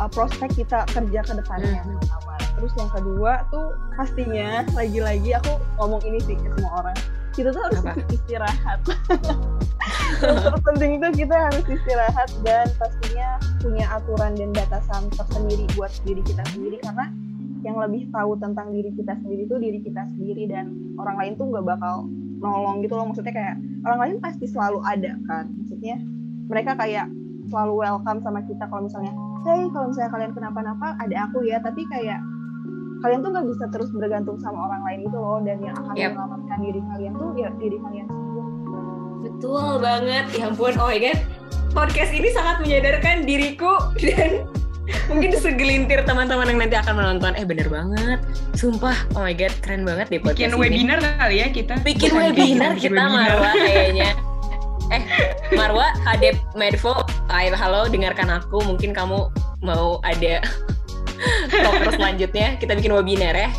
uh, 0.00 0.08
prospek 0.08 0.50
kita 0.56 0.88
kerja 0.88 1.20
ke 1.20 1.32
depannya. 1.36 1.84
Hmm. 1.84 2.00
terus 2.54 2.70
yang 2.78 2.86
kedua 2.86 3.42
tuh 3.50 3.74
pastinya 3.98 4.62
lagi-lagi 4.78 5.34
aku 5.34 5.58
ngomong 5.74 5.98
ini 6.06 6.22
sih 6.22 6.38
ke 6.38 6.48
semua 6.54 6.86
orang 6.86 6.96
kita 7.34 7.50
tuh 7.50 7.62
harus 7.66 7.82
apa? 7.82 7.92
istirahat 8.14 8.78
yang 10.22 10.38
terpenting 10.54 10.90
itu 11.00 11.08
kita 11.24 11.36
harus 11.36 11.64
istirahat 11.66 12.30
dan 12.46 12.66
pastinya 12.78 13.28
punya 13.58 13.86
aturan 13.90 14.32
dan 14.36 14.50
batasan 14.52 15.02
tersendiri 15.14 15.64
buat 15.74 15.90
diri 16.04 16.22
kita 16.22 16.44
sendiri. 16.52 16.76
Karena 16.84 17.06
yang 17.64 17.80
lebih 17.80 18.12
tahu 18.12 18.36
tentang 18.36 18.70
diri 18.76 18.92
kita 18.92 19.16
sendiri 19.24 19.48
itu 19.48 19.56
diri 19.56 19.78
kita 19.80 20.02
sendiri 20.14 20.44
dan 20.52 20.70
orang 21.00 21.16
lain 21.16 21.32
tuh 21.40 21.48
nggak 21.48 21.64
bakal 21.64 22.04
nolong 22.38 22.84
gitu 22.84 22.94
loh. 22.94 23.08
Maksudnya 23.08 23.32
kayak 23.32 23.54
orang 23.88 24.00
lain 24.04 24.16
pasti 24.20 24.46
selalu 24.46 24.78
ada 24.84 25.12
kan. 25.26 25.48
Maksudnya 25.64 25.96
mereka 26.46 26.76
kayak 26.76 27.08
selalu 27.48 27.72
welcome 27.80 28.20
sama 28.20 28.40
kita 28.44 28.64
kalau 28.68 28.88
misalnya 28.88 29.12
hey 29.44 29.68
kalau 29.72 29.92
misalnya 29.92 30.10
kalian 30.12 30.32
kenapa-napa 30.36 30.88
ada 31.00 31.16
aku 31.28 31.44
ya. 31.48 31.58
Tapi 31.64 31.82
kayak 31.88 32.20
kalian 33.00 33.20
tuh 33.20 33.30
nggak 33.32 33.46
bisa 33.48 33.64
terus 33.72 33.90
bergantung 33.92 34.36
sama 34.40 34.68
orang 34.68 34.82
lain 34.84 34.98
gitu 35.08 35.16
loh. 35.16 35.40
Dan 35.40 35.64
yang 35.64 35.76
akan 35.80 35.94
yep. 35.96 36.12
menyelamatkan 36.12 36.58
diri 36.60 36.80
kalian 36.92 37.12
tuh 37.16 37.30
ya 37.40 37.48
diri 37.56 37.78
kalian 37.80 38.06
betul 39.22 39.78
banget. 39.78 40.24
Ya 40.34 40.50
ampun 40.50 40.74
oh 40.80 40.88
my 40.90 40.98
god. 40.98 41.18
Podcast 41.74 42.14
ini 42.14 42.30
sangat 42.30 42.62
menyadarkan 42.62 43.26
diriku 43.26 43.90
dan 43.98 44.46
mungkin 45.10 45.34
segelintir 45.34 46.06
teman-teman 46.06 46.46
yang 46.50 46.58
nanti 46.62 46.76
akan 46.78 46.94
menonton. 46.98 47.32
Eh 47.34 47.44
bener 47.46 47.66
banget. 47.66 48.18
Sumpah 48.54 48.94
oh 49.18 49.26
my 49.26 49.34
god 49.34 49.54
keren 49.62 49.82
banget 49.82 50.06
deh 50.10 50.20
bikin 50.22 50.50
podcast 50.50 50.54
ini. 50.54 50.62
webinar 50.62 50.98
kali 51.18 51.36
ya 51.42 51.46
kita. 51.50 51.74
Bikin 51.82 52.10
Bukan 52.14 52.22
webinar 52.30 52.70
bikin 52.78 52.90
kita 52.94 53.02
webinar. 53.02 53.10
Marwa 53.10 53.50
kayaknya. 53.66 54.10
Eh 54.92 55.02
Marwa 55.56 55.86
Hadep 56.06 56.36
Medvo 56.54 56.94
ayo 57.32 57.52
halo 57.58 57.90
dengarkan 57.90 58.30
aku. 58.30 58.62
Mungkin 58.62 58.94
kamu 58.94 59.28
mau 59.64 59.98
ada 60.06 60.44
talker 61.50 61.90
selanjutnya. 61.94 62.54
Kita 62.62 62.78
bikin 62.78 62.94
webinar 62.94 63.34
ya. 63.34 63.50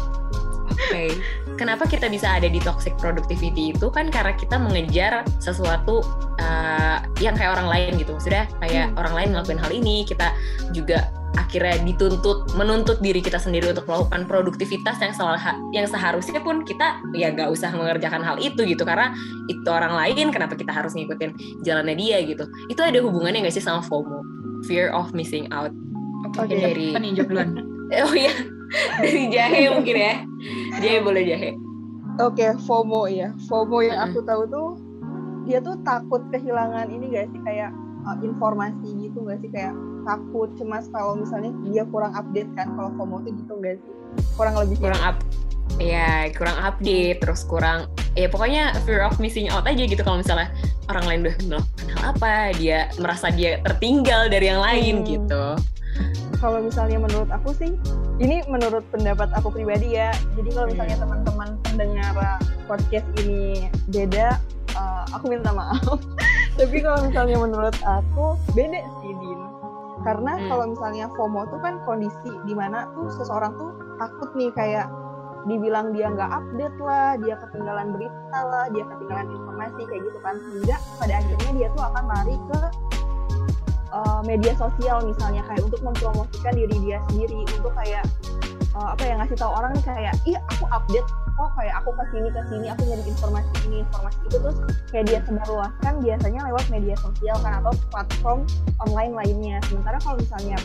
Oke 0.72 1.20
kenapa 1.56 1.88
kita 1.88 2.08
bisa 2.12 2.36
ada 2.36 2.48
di 2.48 2.60
toxic 2.62 2.96
productivity 3.00 3.72
itu 3.72 3.88
kan 3.92 4.12
karena 4.12 4.36
kita 4.36 4.60
mengejar 4.60 5.24
sesuatu 5.40 6.04
uh, 6.40 6.98
yang 7.20 7.36
kayak 7.36 7.56
orang 7.56 7.68
lain 7.72 7.92
gitu 8.00 8.16
sudah 8.20 8.48
kayak 8.64 8.92
Hmm. 8.92 9.00
orang 9.02 9.14
lain 9.16 9.28
ngelakuin 9.34 9.60
hal 9.60 9.72
ini 9.72 10.04
kita 10.06 10.36
juga 10.76 11.10
akhirnya 11.36 11.84
dituntut 11.84 12.56
menuntut 12.56 13.00
diri 13.04 13.20
kita 13.20 13.36
sendiri 13.40 13.72
untuk 13.76 13.88
melakukan 13.88 14.24
produktivitas 14.24 15.00
yang 15.04 15.12
salah 15.12 15.40
yang 15.76 15.88
seharusnya 15.88 16.40
pun 16.40 16.64
kita 16.64 17.00
ya 17.12 17.32
gak 17.32 17.52
usah 17.52 17.76
mengerjakan 17.76 18.24
hal 18.24 18.40
itu 18.40 18.64
gitu 18.64 18.84
karena 18.88 19.12
itu 19.52 19.68
orang 19.68 19.96
lain 19.96 20.32
kenapa 20.32 20.56
kita 20.56 20.72
harus 20.72 20.96
ngikutin 20.96 21.36
jalannya 21.64 21.96
dia 22.00 22.24
gitu 22.24 22.48
itu 22.72 22.80
ada 22.80 23.00
hubungannya 23.04 23.44
gak 23.48 23.56
sih 23.56 23.64
sama 23.64 23.84
FOMO 23.84 24.24
fear 24.68 24.92
of 24.96 25.12
missing 25.12 25.48
out 25.52 25.72
Oke, 26.36 26.52
Oke. 26.52 26.58
dari 26.58 26.90
jawab 27.16 27.30
duluan? 27.32 27.50
oh 27.94 28.16
iya 28.18 28.34
dari 29.00 29.30
jahe 29.32 29.70
mungkin 29.72 29.96
ya. 29.96 30.14
Jahe 30.82 31.00
boleh 31.02 31.24
jahe. 31.26 31.50
Oke, 32.20 32.56
FOMO 32.64 33.12
ya. 33.12 33.36
FOMO 33.48 33.84
yang 33.84 34.00
aku 34.10 34.24
tahu 34.24 34.48
tuh 34.48 34.70
dia 35.46 35.62
tuh 35.62 35.78
takut 35.84 36.24
kehilangan 36.32 36.88
ini 36.90 37.12
gak 37.12 37.28
sih? 37.30 37.40
Kayak 37.44 37.72
uh, 38.08 38.18
informasi 38.24 38.88
gitu 39.04 39.28
gak 39.28 39.44
sih? 39.44 39.52
Kayak 39.52 39.76
takut 40.08 40.50
cemas 40.56 40.88
kalau 40.90 41.20
misalnya 41.20 41.52
dia 41.68 41.84
kurang 41.92 42.16
update 42.16 42.50
kan? 42.56 42.72
Kalau 42.74 42.90
FOMO 42.96 43.24
tuh 43.28 43.32
gitu 43.36 43.54
gak 43.60 43.78
sih? 43.80 43.94
Kurang 44.40 44.56
lebih 44.56 44.80
kurang 44.80 45.02
up 45.04 45.18
ya 45.82 46.32
kurang 46.32 46.56
update 46.62 47.20
terus 47.20 47.44
kurang 47.44 47.90
ya 48.16 48.32
pokoknya 48.32 48.72
fear 48.88 49.04
of 49.04 49.18
missing 49.20 49.52
out 49.52 49.68
aja 49.68 49.84
gitu 49.84 50.00
kalau 50.08 50.24
misalnya 50.24 50.48
orang 50.88 51.04
lain 51.04 51.20
udah 51.26 51.36
melakukan 51.44 51.88
hal 51.92 52.04
apa 52.16 52.34
dia 52.56 52.80
merasa 53.02 53.28
dia 53.34 53.60
tertinggal 53.66 54.32
dari 54.32 54.46
yang 54.48 54.62
lain 54.64 55.04
Hmm. 55.04 55.08
gitu 55.10 55.46
kalau 56.40 56.60
misalnya 56.64 57.00
menurut 57.00 57.30
aku 57.32 57.56
sih 57.56 57.74
ini 58.20 58.44
menurut 58.48 58.84
pendapat 58.92 59.32
aku 59.36 59.52
pribadi 59.52 60.00
ya. 60.00 60.12
Jadi 60.40 60.50
kalau 60.56 60.68
misalnya 60.72 60.98
teman-teman 61.00 61.50
pendengar 61.64 62.16
podcast 62.66 63.08
ini 63.22 63.68
beda 63.92 64.40
uh, 64.76 65.06
aku 65.16 65.32
minta 65.32 65.52
maaf. 65.52 66.00
Tapi 66.60 66.78
kalau 66.80 67.04
misalnya 67.04 67.38
menurut 67.40 67.76
aku 67.84 68.40
beda 68.56 68.80
sih 69.04 69.14
Din. 69.20 69.40
Karena 70.06 70.38
Hmm. 70.38 70.48
kalau 70.52 70.66
misalnya 70.70 71.06
FOMO 71.18 71.50
tuh 71.50 71.60
kan 71.66 71.82
kondisi 71.84 72.32
di 72.46 72.54
mana 72.54 72.88
tuh 72.94 73.10
seseorang 73.10 73.58
tuh 73.58 73.74
takut 73.98 74.30
nih 74.38 74.54
kayak 74.54 74.88
dibilang 75.46 75.94
dia 75.94 76.10
nggak 76.10 76.26
update 76.26 76.78
lah, 76.82 77.18
dia 77.22 77.38
ketinggalan 77.38 77.94
berita 77.94 78.40
lah, 78.50 78.66
dia 78.74 78.82
ketinggalan 78.82 79.30
informasi 79.30 79.82
kayak 79.86 80.02
gitu 80.10 80.20
kan, 80.26 80.36
hingga 80.42 80.78
pada 80.98 81.14
akhirnya 81.22 81.52
dia 81.54 81.68
tuh 81.70 81.84
akan 81.86 82.04
lari 82.10 82.36
ke 82.50 82.60
uh, 83.96 84.20
media 84.28 84.52
sosial 84.60 85.00
misalnya 85.08 85.42
kayak 85.48 85.64
untuk 85.64 85.80
mempromosikan 85.80 86.54
diri 86.54 86.76
dia 86.84 87.00
sendiri 87.08 87.48
untuk 87.56 87.72
kayak 87.80 88.04
uh, 88.76 88.92
apa 88.92 89.04
ya 89.08 89.14
ngasih 89.24 89.38
tahu 89.40 89.52
orang 89.56 89.74
kayak 89.88 90.14
ih 90.28 90.36
aku 90.52 90.68
update 90.68 91.08
oh 91.36 91.50
kayak 91.60 91.76
aku 91.84 91.92
ke 91.96 92.04
sini 92.16 92.28
ke 92.32 92.42
sini 92.48 92.66
aku 92.72 92.82
nyari 92.88 93.04
informasi 93.08 93.52
ini 93.68 93.78
informasi 93.84 94.20
itu. 94.28 94.38
Terus 94.40 94.58
kayak 94.92 95.06
dia 95.08 95.20
sebarluaskan 95.28 95.94
biasanya 96.04 96.40
lewat 96.52 96.66
media 96.72 96.96
sosial 97.00 97.38
kan 97.44 97.54
atau 97.64 97.74
platform 97.92 98.40
online 98.88 99.14
lainnya. 99.16 99.58
Sementara 99.68 99.98
kalau 100.04 100.18
misalnya 100.20 100.58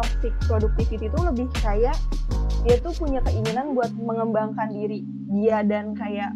toxic 0.00 0.32
productivity 0.48 1.06
itu 1.12 1.18
lebih 1.20 1.46
kayak 1.60 1.96
dia 2.64 2.76
tuh 2.80 2.96
punya 2.96 3.20
keinginan 3.28 3.76
buat 3.76 3.92
mengembangkan 3.92 4.72
diri 4.72 5.04
dia 5.28 5.60
dan 5.60 5.92
kayak 5.92 6.32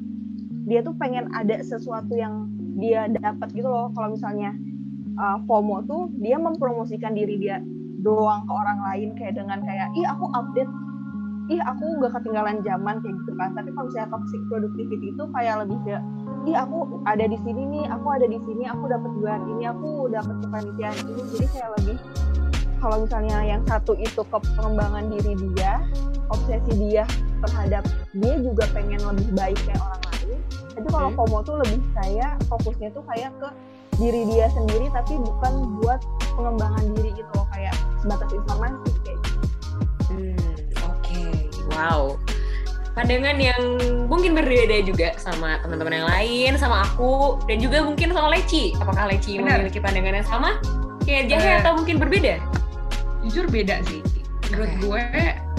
dia 0.69 0.85
tuh 0.85 0.93
pengen 1.01 1.33
ada 1.33 1.65
sesuatu 1.65 2.13
yang 2.13 2.53
dia 2.77 3.09
dapat 3.09 3.49
gitu 3.57 3.67
loh. 3.67 3.89
Kalau 3.97 4.13
misalnya 4.13 4.53
uh, 5.19 5.39
FOMO 5.45 5.85
tuh 5.85 6.09
dia 6.23 6.39
mempromosikan 6.39 7.13
diri 7.13 7.37
dia 7.39 7.61
doang 8.01 8.47
ke 8.47 8.53
orang 8.55 8.79
lain 8.91 9.09
kayak 9.19 9.35
dengan 9.37 9.59
kayak 9.67 9.91
ih 9.99 10.07
aku 10.07 10.27
update. 10.33 10.71
Ih 11.49 11.65
aku 11.65 11.97
nggak 11.97 12.13
ketinggalan 12.21 12.61
zaman 12.61 13.01
kayak 13.01 13.15
gitu 13.25 13.33
kan. 13.37 13.51
Tapi 13.57 13.69
kalau 13.73 13.87
misalnya 13.89 14.09
toxic 14.13 14.41
productivity 14.53 15.07
itu 15.11 15.25
kayak 15.33 15.55
lebih 15.65 15.79
ke 15.83 15.97
ih 16.49 16.57
aku 16.57 17.03
ada 17.05 17.25
di 17.27 17.39
sini 17.43 17.63
nih 17.67 17.85
aku 17.91 18.07
ada 18.15 18.27
di 18.29 18.39
sini 18.47 18.65
aku 18.69 18.85
dapat 18.87 19.11
gelar 19.21 19.41
ini 19.57 19.65
aku 19.67 19.89
dapat 20.13 20.37
kepanitiaan 20.45 20.97
ini. 21.09 21.23
Jadi 21.35 21.47
kayak 21.51 21.71
lebih 21.81 21.97
kalau 22.79 23.03
misalnya 23.03 23.39
yang 23.43 23.63
satu 23.67 23.99
itu 23.99 24.23
ke 24.23 24.39
pengembangan 24.55 25.11
diri 25.11 25.35
dia 25.51 25.83
obsesi 26.31 26.73
dia 26.79 27.05
terhadap 27.43 27.83
dia 28.15 28.35
juga 28.39 28.65
pengen 28.71 29.01
lebih 29.03 29.29
baik 29.35 29.59
kayak 29.67 29.83
orang 29.83 30.03
lain 30.07 30.39
tapi 30.79 30.89
kalau 30.95 31.11
Hmm. 31.11 31.19
FOMO 31.19 31.39
tuh 31.43 31.57
lebih 31.59 31.81
kayak 31.91 32.33
fokusnya 32.47 32.89
tuh 32.95 33.03
kayak 33.11 33.35
ke 33.43 33.49
diri 33.99 34.23
dia 34.31 34.47
sendiri 34.51 34.87
tapi 34.95 35.19
bukan 35.19 35.79
buat 35.83 36.01
pengembangan 36.39 36.95
diri 36.95 37.11
gitu 37.19 37.31
loh 37.35 37.47
kayak 37.51 37.75
sebatas 37.99 38.31
informasi 38.31 38.91
kayak 39.03 39.19
gitu. 39.19 39.47
Hmm, 40.09 40.39
oke, 40.87 41.23
wow. 41.75 42.15
Pandangan 42.95 43.39
yang 43.39 43.63
mungkin 44.11 44.35
berbeda 44.35 44.83
juga 44.83 45.15
sama 45.23 45.63
teman-teman 45.63 46.03
yang 46.03 46.09
lain, 46.11 46.51
sama 46.59 46.83
aku, 46.83 47.39
dan 47.47 47.63
juga 47.63 47.87
mungkin 47.87 48.11
sama 48.11 48.35
Leci. 48.35 48.75
Apakah 48.75 49.07
Leci 49.07 49.39
Benar. 49.39 49.63
memiliki 49.63 49.79
pandangan 49.79 50.15
yang 50.19 50.27
sama? 50.27 50.51
Kayak 51.07 51.31
Jahe 51.31 51.47
Eh. 51.47 51.57
atau 51.63 51.79
mungkin 51.79 52.03
berbeda? 52.03 52.43
Jujur 53.23 53.47
beda 53.47 53.87
sih. 53.87 54.03
Menurut 54.51 54.71
Oke. 54.75 54.81
gue 54.83 55.03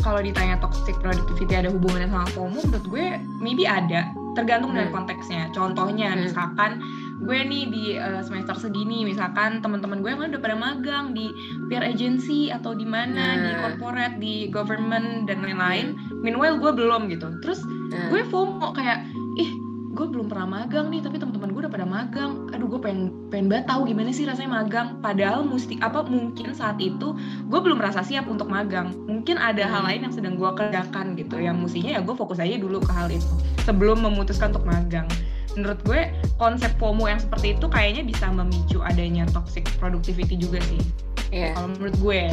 kalau 0.04 0.19
ditanya 0.19 0.60
toxic 0.60 0.95
productivity 0.99 1.54
ada 1.56 1.71
hubungannya 1.71 2.12
sama 2.12 2.28
FOMO, 2.36 2.60
menurut 2.60 2.86
gue 2.91 3.06
maybe 3.39 3.63
ada. 3.63 4.12
Tergantung 4.36 4.75
dari 4.75 4.91
Hmm. 4.91 5.04
konteksnya. 5.04 5.47
Contohnya 5.56 6.15
Hmm. 6.15 6.28
misalkan 6.28 6.71
gue 7.19 7.39
nih 7.43 7.63
di 7.67 7.84
uh, 7.99 8.23
semester 8.23 8.55
segini, 8.55 9.03
misalkan 9.03 9.60
teman-teman 9.60 9.99
gue 9.99 10.10
yang 10.10 10.23
udah 10.23 10.41
pada 10.41 10.55
magang 10.55 11.12
di 11.12 11.29
PR 11.67 11.84
agency 11.84 12.47
atau 12.49 12.71
di 12.71 12.88
mana, 12.88 13.36
di 13.39 13.51
Nah. 13.51 13.60
corporate, 13.75 14.15
di 14.23 14.47
government 14.47 15.27
dan 15.27 15.43
lain-lain. 15.43 15.99
Meanwhile 16.23 16.58
gue 16.58 16.71
belum 16.71 17.12
gitu. 17.12 17.27
Terus 17.43 17.62
Nah, 17.89 18.05
gue 18.13 18.21
FOMO 18.29 18.69
kayak 18.77 19.01
ih 19.34 19.49
gue 19.89 20.05
belum 20.05 20.29
pernah 20.29 20.45
magang 20.45 20.93
nih 20.93 21.01
tapi 21.01 21.17
teman-teman 21.17 21.49
gue 21.51 21.62
udah 21.65 21.73
pada 21.73 21.84
magang 21.84 22.47
aduh 22.53 22.69
gue 22.69 22.79
pengen 22.79 23.10
pengen 23.34 23.49
banget 23.49 23.65
tahu 23.67 23.89
gimana 23.89 24.13
sih 24.13 24.23
rasanya 24.23 24.62
magang 24.62 25.01
padahal 25.01 25.41
mesti 25.41 25.82
apa 25.82 26.05
mungkin 26.05 26.53
saat 26.53 26.77
itu 26.79 27.17
gue 27.49 27.60
belum 27.60 27.82
merasa 27.82 28.05
siap 28.05 28.29
untuk 28.29 28.47
magang 28.47 28.93
mungkin 29.10 29.36
ada 29.41 29.65
hal 29.65 29.89
lain 29.89 30.08
yang 30.08 30.13
sedang 30.13 30.38
gue 30.38 30.47
kerjakan 30.55 31.17
gitu 31.17 31.41
yang 31.41 31.58
mestinya 31.60 31.97
ya 31.97 32.01
gue 32.05 32.15
fokus 32.15 32.39
aja 32.39 32.55
dulu 32.62 32.79
ke 32.79 32.91
hal 32.93 33.10
itu 33.10 33.27
sebelum 33.65 33.99
memutuskan 34.05 34.53
untuk 34.53 34.63
magang 34.69 35.10
menurut 35.53 35.79
gue 35.83 36.01
konsep 36.38 36.71
FOMO 36.77 37.07
yang 37.07 37.17
seperti 37.17 37.57
itu 37.57 37.65
kayaknya 37.65 38.03
bisa 38.05 38.25
memicu 38.29 38.79
adanya 38.81 39.25
toxic 39.29 39.65
productivity 39.77 40.38
juga 40.38 40.62
sih 40.67 40.81
Iya. 41.29 41.53
kalau 41.53 41.73
menurut 41.77 41.95
gue 42.01 42.23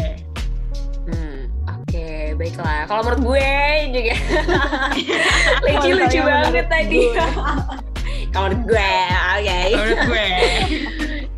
Hmm, 1.06 1.46
Oke, 1.70 2.34
baiklah. 2.34 2.82
Kalau 2.90 3.06
menurut 3.06 3.22
gue 3.38 3.50
juga, 3.94 4.14
Leci 5.62 5.70
Kalau 5.70 5.94
lucu 6.02 6.18
saya 6.18 6.26
banget 6.26 6.66
tadi. 6.66 7.02
Kalau 8.34 8.46
menurut 8.50 8.62
gue, 8.66 8.90
oke. 9.06 9.58
Kalau 9.70 9.84
menurut 9.86 10.02
gue 10.10 10.28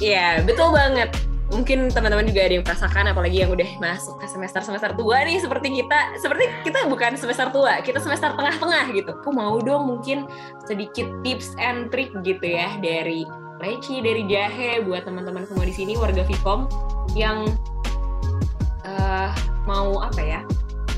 Iya, 0.00 0.40
betul 0.48 0.72
banget. 0.72 1.10
Mungkin 1.48 1.88
teman-teman 1.88 2.28
juga 2.28 2.44
ada 2.44 2.54
yang 2.60 2.64
merasakan, 2.64 3.04
apalagi 3.08 3.40
yang 3.40 3.50
udah 3.52 3.70
masuk 3.80 4.20
ke 4.20 4.26
semester-semester 4.28 4.92
tua 5.00 5.24
nih, 5.24 5.40
seperti 5.40 5.80
kita. 5.80 5.98
Seperti 6.20 6.44
kita 6.60 6.84
bukan 6.92 7.16
semester 7.16 7.48
tua, 7.48 7.80
kita 7.80 7.98
semester 8.04 8.36
tengah-tengah 8.36 8.92
gitu. 8.92 9.16
Aku 9.24 9.32
mau 9.32 9.56
dong 9.64 9.88
mungkin 9.88 10.28
sedikit 10.68 11.08
tips 11.24 11.56
and 11.56 11.88
trick 11.88 12.12
gitu 12.20 12.44
ya 12.44 12.76
dari 12.84 13.24
Leci, 13.58 13.98
dari 13.98 14.22
Jahe, 14.28 14.84
buat 14.86 15.08
teman-teman 15.08 15.42
semua 15.48 15.66
di 15.66 15.74
sini, 15.74 15.98
warga 15.98 16.22
Vkom, 16.22 16.70
yang 17.18 17.48
eh, 18.86 19.30
mau 19.66 19.98
apa 19.98 20.20
ya, 20.22 20.40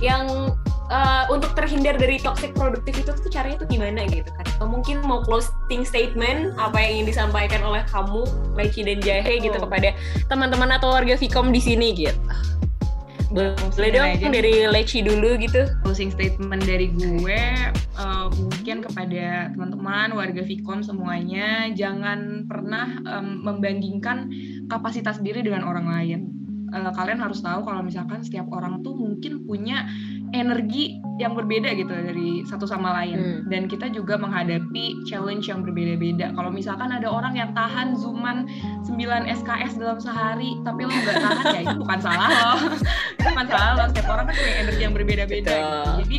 yang 0.04 0.52
eh, 0.90 1.24
untuk 1.30 1.54
terhindar 1.54 1.94
dari 1.96 2.18
toxic 2.18 2.50
productivity 2.52 3.06
itu 3.06 3.14
tuh 3.14 3.30
caranya 3.30 3.62
tuh 3.62 3.68
gimana 3.70 4.04
gitu 4.10 4.26
kan? 4.34 4.44
Atau 4.58 4.66
mungkin 4.66 5.00
mau 5.06 5.22
closing 5.22 5.86
statement 5.86 6.58
apa 6.58 6.76
yang 6.82 6.90
ingin 7.00 7.06
disampaikan 7.14 7.62
oleh 7.62 7.86
kamu, 7.86 8.26
Leci 8.58 8.82
dan 8.82 8.98
Jahe 9.00 9.38
gitu 9.38 9.56
Oh. 9.56 9.64
kepada 9.70 9.94
teman-teman 10.26 10.74
atau 10.74 10.90
warga 10.90 11.14
Vkom 11.14 11.54
di 11.54 11.62
sini 11.62 11.94
gitu. 11.94 12.18
Boleh 13.30 13.90
dong 13.94 14.10
aja. 14.18 14.26
dari 14.26 14.66
Leci 14.66 15.06
dulu 15.06 15.38
gitu. 15.38 15.62
closing 15.86 16.10
statement 16.10 16.66
dari 16.66 16.90
gue 16.90 17.38
uh, 17.94 18.26
mungkin 18.34 18.82
kepada 18.82 19.54
teman-teman 19.54 20.18
warga 20.18 20.42
Vkom 20.42 20.82
semuanya 20.82 21.70
jangan 21.70 22.50
pernah 22.50 22.90
um, 23.06 23.46
membandingkan 23.46 24.34
kapasitas 24.66 25.22
diri 25.22 25.46
dengan 25.46 25.62
orang 25.62 25.86
lain. 25.86 26.20
uh, 26.74 26.90
kalian 26.90 27.22
harus 27.22 27.38
tahu 27.38 27.62
kalau 27.62 27.82
misalkan 27.82 28.22
setiap 28.22 28.50
orang 28.50 28.82
tuh 28.82 28.94
mungkin 28.94 29.46
punya 29.46 29.86
energi 30.32 30.98
yang 31.20 31.36
berbeda 31.36 31.76
gitu 31.76 31.92
dari 31.92 32.42
satu 32.48 32.64
sama 32.64 32.96
lain 32.96 33.16
hmm. 33.20 33.40
dan 33.52 33.68
kita 33.68 33.92
juga 33.92 34.16
menghadapi 34.16 35.04
challenge 35.04 35.52
yang 35.52 35.60
berbeda-beda 35.60 36.32
kalau 36.32 36.48
misalkan 36.48 36.88
ada 36.88 37.04
orang 37.04 37.36
yang 37.36 37.52
tahan 37.52 37.92
zooman 37.92 38.48
9 38.88 38.96
SKS 39.28 39.76
dalam 39.76 40.00
sehari 40.00 40.56
tapi 40.64 40.88
lo 40.88 40.92
nggak 40.92 41.16
tahan 41.20 41.44
ya 41.52 41.60
itu 41.68 41.76
bukan 41.76 41.98
salah 42.00 42.28
lo 42.32 42.52
bukan 43.28 43.46
salah 43.52 43.72
lo 43.76 43.84
setiap 43.92 44.08
orang 44.08 44.24
kan 44.32 44.34
punya 44.40 44.54
energi 44.64 44.82
yang 44.82 44.94
berbeda-beda 44.96 45.52
gitu. 45.52 45.90
jadi 46.00 46.18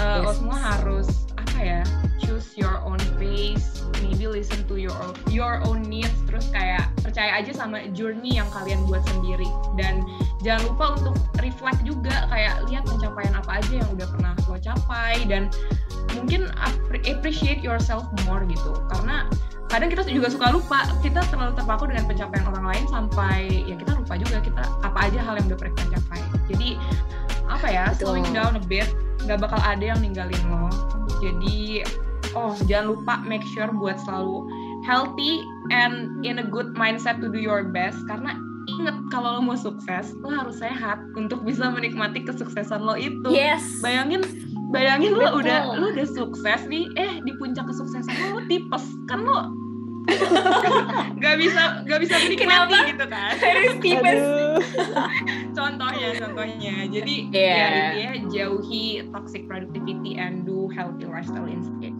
uh, 0.00 0.16
yes. 0.16 0.24
lo 0.24 0.32
semua 0.32 0.56
harus 0.56 1.08
apa 1.36 1.58
ya 1.60 1.80
choose 2.16 2.56
your 2.56 2.80
own 2.88 3.00
pace 3.20 3.75
maybe 4.06 4.30
listen 4.30 4.62
to 4.70 4.78
your 4.78 4.94
own, 5.02 5.14
your 5.34 5.58
own 5.66 5.82
needs. 5.90 6.14
Terus 6.30 6.46
kayak 6.54 6.94
percaya 7.02 7.42
aja 7.42 7.50
sama 7.50 7.90
journey 7.90 8.38
yang 8.38 8.46
kalian 8.54 8.78
buat 8.86 9.02
sendiri. 9.10 9.46
Dan 9.74 10.06
jangan 10.46 10.62
lupa 10.70 10.84
untuk 11.02 11.14
reflect 11.42 11.82
juga 11.82 12.30
kayak 12.30 12.70
lihat 12.70 12.86
pencapaian 12.86 13.34
apa 13.34 13.58
aja 13.58 13.72
yang 13.82 13.88
udah 13.90 14.06
pernah 14.06 14.32
lo 14.46 14.56
capai. 14.62 15.26
Dan 15.26 15.50
mungkin 16.14 16.46
appreciate 16.94 17.60
yourself 17.60 18.06
more 18.24 18.46
gitu. 18.46 18.72
Karena 18.94 19.26
kadang 19.66 19.90
kita 19.90 20.06
juga 20.06 20.30
suka 20.30 20.54
lupa 20.54 20.86
kita 21.02 21.26
terlalu 21.26 21.58
terpaku 21.58 21.90
dengan 21.90 22.06
pencapaian 22.06 22.46
orang 22.46 22.64
lain 22.70 22.84
sampai 22.86 23.66
ya 23.66 23.74
kita 23.74 23.98
lupa 23.98 24.14
juga 24.14 24.38
kita 24.38 24.62
apa 24.86 24.98
aja 25.10 25.18
hal 25.18 25.34
yang 25.42 25.46
udah 25.50 25.58
pernah 25.58 25.74
kita 25.74 25.86
capai. 25.98 26.20
Jadi 26.46 26.68
apa 27.46 27.66
ya 27.66 27.84
Betul. 27.90 28.14
slowing 28.14 28.30
down 28.30 28.54
a 28.54 28.62
bit 28.62 28.86
nggak 29.26 29.42
bakal 29.42 29.58
ada 29.58 29.82
yang 29.82 29.98
ninggalin 29.98 30.38
lo. 30.46 30.70
Jadi 31.18 31.82
oh 32.36 32.52
jangan 32.68 32.92
lupa 32.92 33.14
make 33.24 33.42
sure 33.56 33.72
buat 33.72 33.96
selalu 34.04 34.44
healthy 34.84 35.40
and 35.72 36.20
in 36.22 36.38
a 36.38 36.46
good 36.46 36.76
mindset 36.76 37.18
to 37.18 37.32
do 37.32 37.40
your 37.40 37.64
best. 37.72 37.96
Karena 38.06 38.36
inget 38.68 38.96
kalau 39.08 39.38
lo 39.38 39.40
mau 39.40 39.58
sukses 39.58 40.12
lo 40.20 40.28
harus 40.28 40.60
sehat 40.60 41.00
untuk 41.16 41.40
bisa 41.42 41.72
menikmati 41.72 42.22
kesuksesan 42.22 42.84
lo 42.84 42.94
itu. 42.94 43.32
Yes. 43.32 43.64
Bayangin 43.80 44.22
bayangin 44.70 45.16
Betul. 45.16 45.24
lo 45.24 45.28
udah 45.40 45.60
lo 45.80 45.86
udah 45.96 46.06
sukses 46.06 46.60
nih 46.68 46.90
eh 47.00 47.22
di 47.24 47.32
puncak 47.40 47.66
kesuksesan 47.70 48.12
lo, 48.12 48.26
lo 48.38 48.40
tipes. 48.46 48.84
Kan 49.08 49.24
lo 49.24 49.50
gak 51.22 51.36
bisa 51.40 51.82
gak 51.82 52.00
bisa 52.00 52.14
menikmati 52.22 52.46
Kenapa? 52.46 52.90
gitu 52.90 53.04
kan. 53.10 53.32
Harus 53.42 53.74
tipes. 53.82 54.20
Contohnya 55.52 56.08
contohnya. 56.22 56.74
Jadi 56.86 57.14
yeah. 57.34 57.56
ya 57.56 57.70
dia 57.92 58.10
jauhi 58.30 59.02
toxic 59.10 59.44
productivity 59.50 60.18
and 60.18 60.46
do 60.46 60.70
healthy 60.70 61.06
lifestyle 61.06 61.48
instead. 61.48 61.94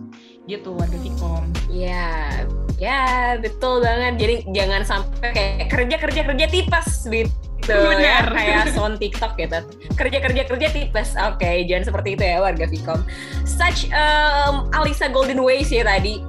Gitu 0.47 0.71
warga 0.71 0.99
Vkom 1.03 1.51
ya 1.73 2.31
ya 2.79 3.35
betul 3.43 3.83
banget. 3.83 4.15
Jadi 4.23 4.35
jangan 4.55 4.83
sampai 4.87 5.31
kayak 5.35 5.69
kerja 5.73 5.97
kerja 5.99 6.23
kerja 6.23 6.47
tipes 6.47 6.89
gitu 7.11 7.75
Benar. 7.75 8.31
ya 8.31 8.31
kayak 8.31 8.65
sound 8.79 9.03
TikTok 9.03 9.35
gitu. 9.35 9.59
Kerja 9.99 10.19
kerja 10.23 10.43
kerja 10.47 10.69
tipes. 10.71 11.19
Oke 11.19 11.43
okay, 11.43 11.57
jangan 11.67 11.91
seperti 11.91 12.15
itu 12.15 12.23
ya 12.23 12.39
warga 12.39 12.71
Vkom 12.71 13.03
such 13.43 13.89
um, 13.91 14.69
Alisa 14.77 15.09
Golden 15.11 15.41
Ways 15.43 15.73
ya 15.73 15.83
tadi 15.83 16.21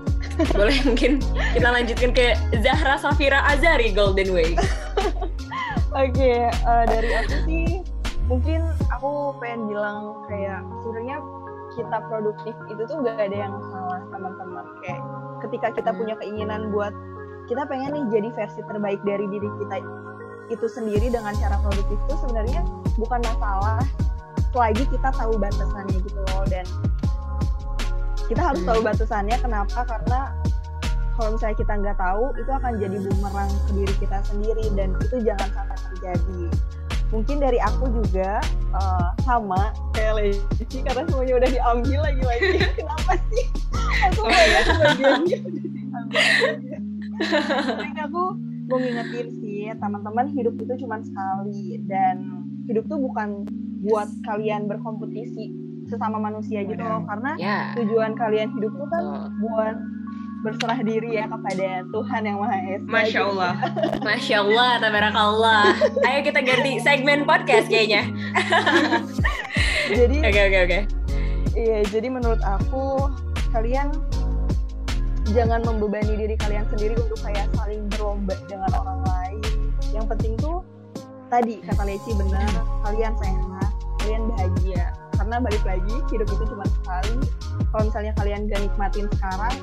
boleh 0.54 0.78
mungkin 0.86 1.12
kita 1.58 1.70
lanjutkan 1.70 2.12
ke 2.14 2.38
Zahra 2.62 3.02
Safira 3.02 3.42
Azari 3.50 3.90
Golden 3.90 4.30
Way. 4.34 4.54
Oke 5.98 6.14
okay, 6.14 6.38
uh, 6.68 6.86
dari 6.86 7.10
aku 7.18 7.36
sih 7.50 7.82
mungkin 8.30 8.62
aku 8.94 9.34
pengen 9.42 9.72
bilang 9.72 10.28
kayak 10.30 10.62
sebenarnya 10.84 11.18
kita 11.74 11.98
produktif 12.10 12.56
itu 12.70 12.82
tuh 12.90 13.02
gak 13.06 13.18
ada 13.18 13.38
yang 13.50 13.54
salah 13.74 14.02
teman-teman. 14.14 14.66
Kayak 14.86 15.02
ketika 15.46 15.68
kita 15.74 15.92
punya 15.94 16.14
keinginan 16.22 16.70
buat 16.70 16.94
kita 17.48 17.64
pengen 17.66 17.96
nih 17.96 18.06
jadi 18.12 18.30
versi 18.36 18.62
terbaik 18.66 19.00
dari 19.08 19.26
diri 19.32 19.50
kita 19.64 19.76
itu 20.48 20.66
sendiri 20.68 21.08
dengan 21.12 21.34
cara 21.36 21.60
produktif 21.64 21.98
itu 21.98 22.16
sebenarnya 22.22 22.62
bukan 23.00 23.20
masalah. 23.26 23.82
Selagi 24.54 24.84
kita 24.90 25.10
tahu 25.14 25.38
batasannya 25.38 25.98
gitu 26.02 26.20
loh 26.34 26.46
dan 26.50 26.66
kita 28.28 28.42
harus 28.44 28.62
tahu 28.68 28.80
batasannya 28.84 29.38
kenapa 29.40 29.88
karena 29.88 30.36
kalau 31.18 31.34
misalnya 31.34 31.58
kita 31.58 31.74
nggak 31.82 31.98
tahu 31.98 32.26
itu 32.38 32.52
akan 32.54 32.74
jadi 32.78 32.98
bumerang 33.02 33.50
ke 33.50 33.72
diri 33.74 33.94
kita 33.98 34.18
sendiri 34.30 34.66
dan 34.78 34.94
itu 35.02 35.16
jangan 35.26 35.50
sampai 35.50 35.78
terjadi. 35.90 36.42
Mungkin 37.08 37.40
dari 37.40 37.58
aku 37.64 37.90
juga 37.90 38.44
uh, 38.76 39.10
sama. 39.26 39.74
Kayak 39.98 40.14
Leci 40.22 40.84
karena 40.86 41.08
semuanya 41.10 41.34
udah 41.42 41.50
diambil 41.50 42.00
lagi 42.06 42.22
lagi 42.22 42.48
kenapa 42.78 43.14
sih? 43.34 43.46
Aku 44.12 44.22
kayak 44.30 44.64
sebagiannya 44.70 45.40
udah 47.82 48.04
aku 48.06 48.24
mau 48.70 48.78
ngingetin 48.78 49.28
sih 49.42 49.74
teman-teman 49.82 50.30
hidup 50.38 50.54
itu 50.62 50.86
cuma 50.86 51.02
sekali. 51.02 51.82
Dan 51.90 52.46
hidup 52.70 52.86
tuh 52.86 53.02
bukan 53.02 53.48
buat 53.82 54.12
kalian 54.28 54.70
berkompetisi 54.70 55.67
sesama 55.88 56.20
manusia 56.20 56.64
gitu 56.68 56.80
loh 56.84 57.04
karena 57.08 57.32
yeah. 57.40 57.72
tujuan 57.80 58.14
kalian 58.16 58.52
hidup 58.54 58.72
tuh 58.76 58.88
kan 58.92 59.04
oh. 59.04 59.28
buat 59.40 59.76
berserah 60.46 60.80
diri 60.86 61.18
ya 61.18 61.26
kepada 61.26 61.84
Tuhan 61.90 62.22
yang 62.24 62.38
Maha 62.38 62.58
Esa. 62.72 62.86
Masya. 62.86 63.20
Allah. 63.26 63.54
Gitu. 63.58 64.06
Masya 64.06 64.38
Allah, 64.46 64.72
tabarakallah. 64.80 65.64
Ayo 66.08 66.20
kita 66.22 66.40
ganti 66.46 66.72
segmen 66.78 67.26
podcast 67.26 67.66
kayaknya. 67.68 68.08
jadi 69.90 70.18
Oke 70.22 70.30
okay, 70.30 70.44
oke 70.46 70.54
okay, 70.54 70.62
oke. 70.62 70.70
Okay. 70.70 70.82
Iya, 71.58 71.80
jadi 71.90 72.08
menurut 72.14 72.42
aku 72.46 73.10
kalian 73.50 73.90
jangan 75.34 75.66
membebani 75.66 76.14
diri 76.16 76.36
kalian 76.38 76.70
sendiri 76.70 76.96
untuk 77.02 77.18
kayak 77.26 77.50
saling 77.58 77.90
berlomba 77.92 78.38
dengan 78.46 78.70
orang 78.78 79.02
lain. 79.10 79.42
Yang 79.90 80.06
penting 80.16 80.34
tuh 80.38 80.62
tadi 81.34 81.60
kata 81.66 81.84
Leci 81.84 82.14
benar, 82.14 82.52
kalian 82.86 83.14
sehat, 83.18 83.72
kalian 84.06 84.22
bahagia. 84.32 84.86
Karena 85.28 85.44
balik 85.44 85.64
lagi 85.68 85.96
hidup 86.08 86.28
itu 86.32 86.44
cuma 86.56 86.64
sekali. 86.64 87.20
Kalau 87.68 87.84
misalnya 87.92 88.16
kalian 88.16 88.48
gak 88.48 88.64
nikmatin 88.64 89.12
sekarang, 89.12 89.60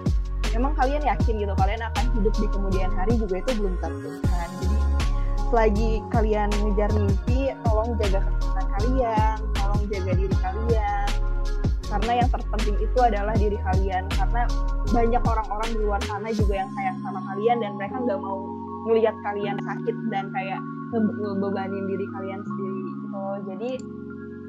memang 0.53 0.77
kalian 0.77 1.01
yakin 1.09 1.41
gitu 1.41 1.55
kalian 1.57 1.81
akan 1.89 2.05
hidup 2.21 2.35
di 2.37 2.47
kemudian 2.53 2.93
hari 2.93 3.17
juga 3.17 3.41
itu 3.41 3.51
belum 3.57 3.75
tentu 3.81 4.13
kan? 4.29 4.49
Jadi 4.61 4.77
selagi 5.49 5.91
kalian 6.13 6.53
ngejar 6.53 6.91
mimpi 6.93 7.49
tolong 7.65 7.97
jaga 7.97 8.21
kesehatan 8.29 8.67
kalian 8.77 9.37
tolong 9.57 9.83
jaga 9.89 10.13
diri 10.13 10.37
kalian. 10.37 11.09
Karena 11.89 12.13
yang 12.13 12.29
terpenting 12.29 12.77
itu 12.85 12.99
adalah 13.01 13.33
diri 13.33 13.59
kalian. 13.65 14.05
Karena 14.13 14.43
banyak 14.93 15.23
orang-orang 15.25 15.69
di 15.73 15.81
luar 15.81 16.01
sana 16.05 16.29
juga 16.29 16.61
yang 16.61 16.69
sayang 16.77 17.01
sama 17.01 17.25
kalian 17.33 17.65
dan 17.65 17.73
mereka 17.81 18.05
nggak 18.05 18.21
mau 18.21 18.45
melihat 18.85 19.17
kalian 19.25 19.57
sakit 19.65 19.97
dan 20.13 20.29
kayak 20.29 20.61
ngebebanin 20.93 21.89
diri 21.89 22.05
kalian 22.13 22.45
sendiri 22.45 22.85
gitu. 22.85 23.25
Jadi 23.49 23.71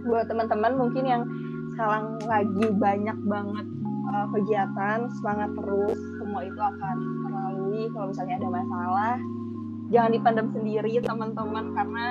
buat 0.05 0.25
teman-teman 0.29 0.73
mungkin 0.77 1.03
yang 1.03 1.23
sekarang 1.75 2.21
lagi 2.23 2.65
banyak 2.71 3.17
banget 3.27 3.65
uh, 4.13 4.27
kegiatan 4.31 5.09
semangat 5.19 5.49
terus 5.59 5.99
semua 6.21 6.41
itu 6.45 6.61
akan 6.61 6.95
terlalui. 7.25 7.83
Kalau 7.91 8.05
misalnya 8.13 8.35
ada 8.39 8.49
masalah 8.49 9.15
jangan 9.93 10.11
dipendam 10.13 10.47
sendiri 10.49 10.91
teman-teman 11.03 11.65
karena 11.77 12.05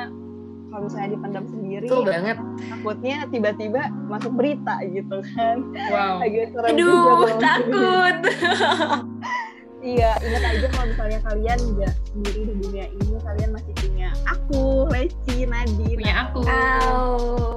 kalau 0.70 0.90
misalnya 0.90 1.11
dipendam 1.14 1.44
sendiri 1.46 1.87
Betul 1.87 2.04
banget. 2.11 2.37
takutnya 2.66 3.16
tiba-tiba 3.30 3.83
masuk 4.11 4.33
berita 4.35 4.74
gitu 4.90 5.18
kan. 5.33 5.57
Wow. 5.90 6.18
Agak 6.18 6.46
serem 6.50 6.70
aduh 6.74 7.26
takut 7.38 8.16
iya 9.85 10.16
ingat 10.25 10.42
aja 10.49 10.66
kalau 10.73 10.87
misalnya 10.88 11.20
kalian 11.20 11.59
nggak 11.77 11.94
sendiri 12.09 12.40
di 12.49 12.55
dunia 12.64 12.87
ini 12.88 13.16
kalian 13.20 13.51
masih 13.53 13.73
punya 13.77 14.09
aku 14.25 14.88
Leci 14.88 15.44
Nadi 15.44 15.88
punya 16.01 16.16
aku. 16.25 16.40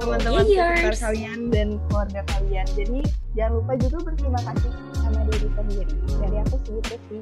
Teman-teman 0.04 0.44
sekitar 0.44 0.96
kalian 1.08 1.38
dan 1.48 1.68
keluarga 1.88 2.20
kalian. 2.36 2.66
Jadi 2.76 3.00
jangan 3.32 3.52
lupa 3.64 3.72
juga 3.80 3.96
berterima 4.04 4.40
kasih 4.44 4.70
sama 5.00 5.20
diri 5.32 5.48
sendiri. 5.56 5.94
Dari 6.20 6.36
aku 6.44 6.54
segitu 6.68 6.94
sih. 7.08 7.20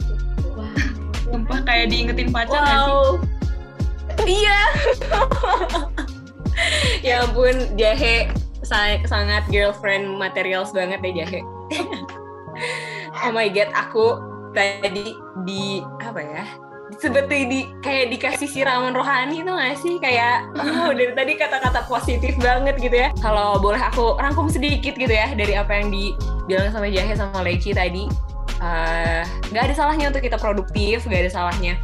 Wah 0.59 0.75
sumpah 1.27 1.61
kayak 1.63 1.87
diingetin 1.95 2.29
pacar 2.35 2.63
wow. 2.67 2.67
sih? 2.67 4.43
Iya. 4.43 4.61
Ya 7.05 7.23
ampun 7.23 7.79
jahe 7.79 8.33
sangat 9.07 9.47
girlfriend 9.53 10.19
materials 10.19 10.75
banget 10.75 10.99
deh 10.99 11.15
jahe. 11.15 11.41
Oh 13.23 13.31
my 13.31 13.47
god 13.53 13.71
aku 13.77 14.19
tadi 14.57 15.13
di 15.45 15.85
apa 16.01 16.21
ya 16.25 16.45
seperti 16.95 17.51
di 17.51 17.61
kayak 17.83 18.15
dikasih 18.15 18.47
siraman 18.47 18.95
rohani 18.95 19.43
itu 19.43 19.51
gak 19.51 19.77
sih? 19.83 19.95
Kayak 19.99 20.47
oh 20.55 20.95
dari 20.99 21.13
tadi 21.19 21.33
kata-kata 21.35 21.83
positif 21.91 22.39
banget 22.39 22.79
gitu 22.79 22.95
ya. 22.95 23.11
Kalau 23.19 23.59
boleh 23.59 23.81
aku 23.83 24.15
rangkum 24.17 24.47
sedikit 24.47 24.95
gitu 24.95 25.11
ya 25.11 25.35
dari 25.35 25.59
apa 25.59 25.83
yang 25.83 25.91
dibilang 25.91 26.71
sama 26.71 26.87
Jahe 26.87 27.13
sama 27.19 27.43
Leci 27.43 27.75
tadi 27.75 28.07
eh, 28.63 29.23
nggak 29.53 29.63
uh, 29.63 29.67
ada 29.67 29.75
salahnya 29.75 30.09
untuk 30.15 30.23
kita 30.25 30.39
produktif 30.41 31.05
nggak 31.05 31.29
ada 31.29 31.33
salahnya 31.33 31.75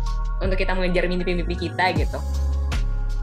untuk 0.41 0.57
kita 0.57 0.73
mengejar 0.73 1.11
mimpi-mimpi 1.11 1.69
kita 1.69 1.93
gitu. 1.99 2.19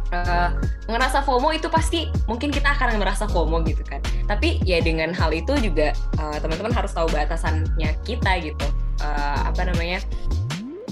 Uh, 0.10 0.50
ngerasa 0.90 1.22
FOMO 1.22 1.54
itu 1.54 1.70
pasti 1.70 2.10
mungkin 2.26 2.50
kita 2.50 2.74
akan 2.74 2.98
merasa 2.98 3.30
FOMO 3.30 3.62
gitu 3.64 3.86
kan. 3.88 4.04
Tapi 4.28 4.60
ya 4.68 4.84
dengan 4.84 5.16
hal 5.16 5.32
itu 5.32 5.56
juga 5.64 5.96
uh, 6.20 6.38
teman-teman 6.44 6.74
harus 6.76 6.92
tahu 6.92 7.08
batasannya 7.14 7.94
kita 8.04 8.42
gitu 8.42 8.68
uh, 9.02 9.50
apa 9.50 9.62
namanya 9.68 10.00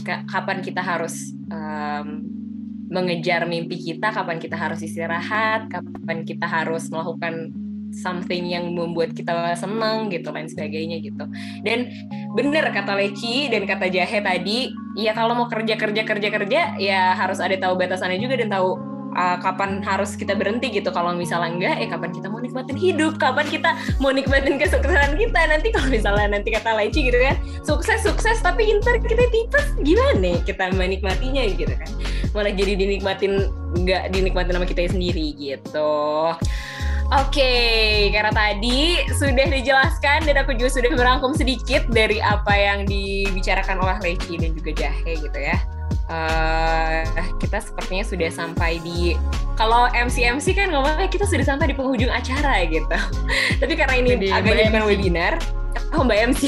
kapan 0.07 0.63
kita 0.63 0.79
harus 0.79 1.35
um, 1.51 2.23
mengejar 2.87 3.43
mimpi 3.43 3.75
kita, 3.75 4.15
kapan 4.15 4.39
kita 4.39 4.55
harus 4.55 4.79
istirahat, 4.79 5.67
kapan 5.67 6.23
kita 6.23 6.47
harus 6.47 6.87
melakukan 6.87 7.51
something 7.91 8.47
yang 8.47 8.71
membuat 8.71 9.15
kita 9.15 9.55
senang 9.59 10.07
gitu 10.11 10.31
lain 10.31 10.47
sebagainya 10.47 11.03
gitu. 11.03 11.23
Dan 11.63 11.91
bener 12.35 12.71
kata 12.71 12.95
Leci 12.95 13.51
dan 13.51 13.67
kata 13.67 13.91
Jahe 13.91 14.19
tadi 14.23 14.71
ya 14.95 15.11
kalau 15.11 15.35
mau 15.35 15.47
kerja 15.51 15.75
kerja 15.75 16.03
kerja 16.03 16.29
kerja 16.31 16.61
ya 16.79 17.15
harus 17.15 17.43
ada 17.43 17.55
tahu 17.59 17.75
batasannya 17.75 18.19
juga 18.19 18.39
dan 18.39 18.51
tahu 18.51 18.96
uh, 19.17 19.37
kapan 19.41 19.81
harus 19.81 20.13
kita 20.13 20.37
berhenti 20.37 20.69
gitu. 20.69 20.93
Kalau 20.93 21.17
misalnya 21.17 21.49
enggak 21.49 21.75
eh 21.81 21.89
kapan 21.89 22.09
kita 22.13 22.27
mau 22.29 22.39
nikmatin 22.39 22.77
hidup? 22.77 23.17
Kapan 23.17 23.45
kita 23.49 23.69
mau 23.97 24.13
nikmatin 24.13 24.61
kesuksesan 24.61 25.17
kita? 25.17 25.39
Nanti 25.49 25.67
kalau 25.73 25.89
misalnya 25.89 26.37
nanti 26.37 26.53
kata 26.53 26.77
Leci 26.77 27.09
gitu 27.09 27.17
kan 27.17 27.35
sukses 27.65 28.05
sukses 28.05 28.37
tapi 28.39 28.69
ntar 28.77 29.01
kita 29.01 29.25
tipes. 29.33 29.65
Gimana 29.81 30.39
kita 30.45 30.71
menikmatinya 30.77 31.43
gitu 31.49 31.73
kan? 31.73 31.89
Malah 32.37 32.53
jadi 32.53 32.77
dinikmatin 32.77 33.49
nggak 33.73 34.13
dinikmatin 34.13 34.53
sama 34.53 34.69
kita 34.69 34.87
sendiri 34.93 35.33
gitu. 35.35 36.31
Oke, 37.07 38.11
karena 38.11 38.35
tadi 38.35 38.99
sudah 39.15 39.47
dijelaskan 39.47 40.27
dan 40.27 40.43
aku 40.43 40.51
juga 40.59 40.75
sudah 40.75 40.91
merangkum 40.91 41.31
sedikit 41.31 41.87
dari 41.87 42.19
apa 42.19 42.51
yang 42.51 42.83
dibicarakan 42.83 43.79
oleh 43.79 43.95
Leci 44.03 44.35
dan 44.35 44.51
juga 44.51 44.75
Jahe 44.75 45.15
gitu 45.15 45.39
ya. 45.39 45.55
Uh, 46.07 47.03
kita 47.35 47.59
sepertinya 47.59 48.03
sudah 48.07 48.29
sampai 48.31 48.79
di 48.79 49.19
kalau 49.59 49.91
MC 49.91 50.23
MC 50.23 50.55
kan 50.55 50.71
ngomongnya 50.71 51.11
kita 51.11 51.27
sudah 51.27 51.43
sampai 51.43 51.73
di 51.73 51.75
penghujung 51.75 52.07
acara 52.07 52.63
gitu. 52.63 52.87
Tapi 53.61 53.73
karena 53.75 53.95
ini 53.99 54.09
Jadi, 54.15 54.27
agaknya 54.31 54.63
bukan 54.71 54.85
webinar, 54.87 55.33
oh 55.97 56.07
Mbak 56.07 56.19
MC, 56.31 56.41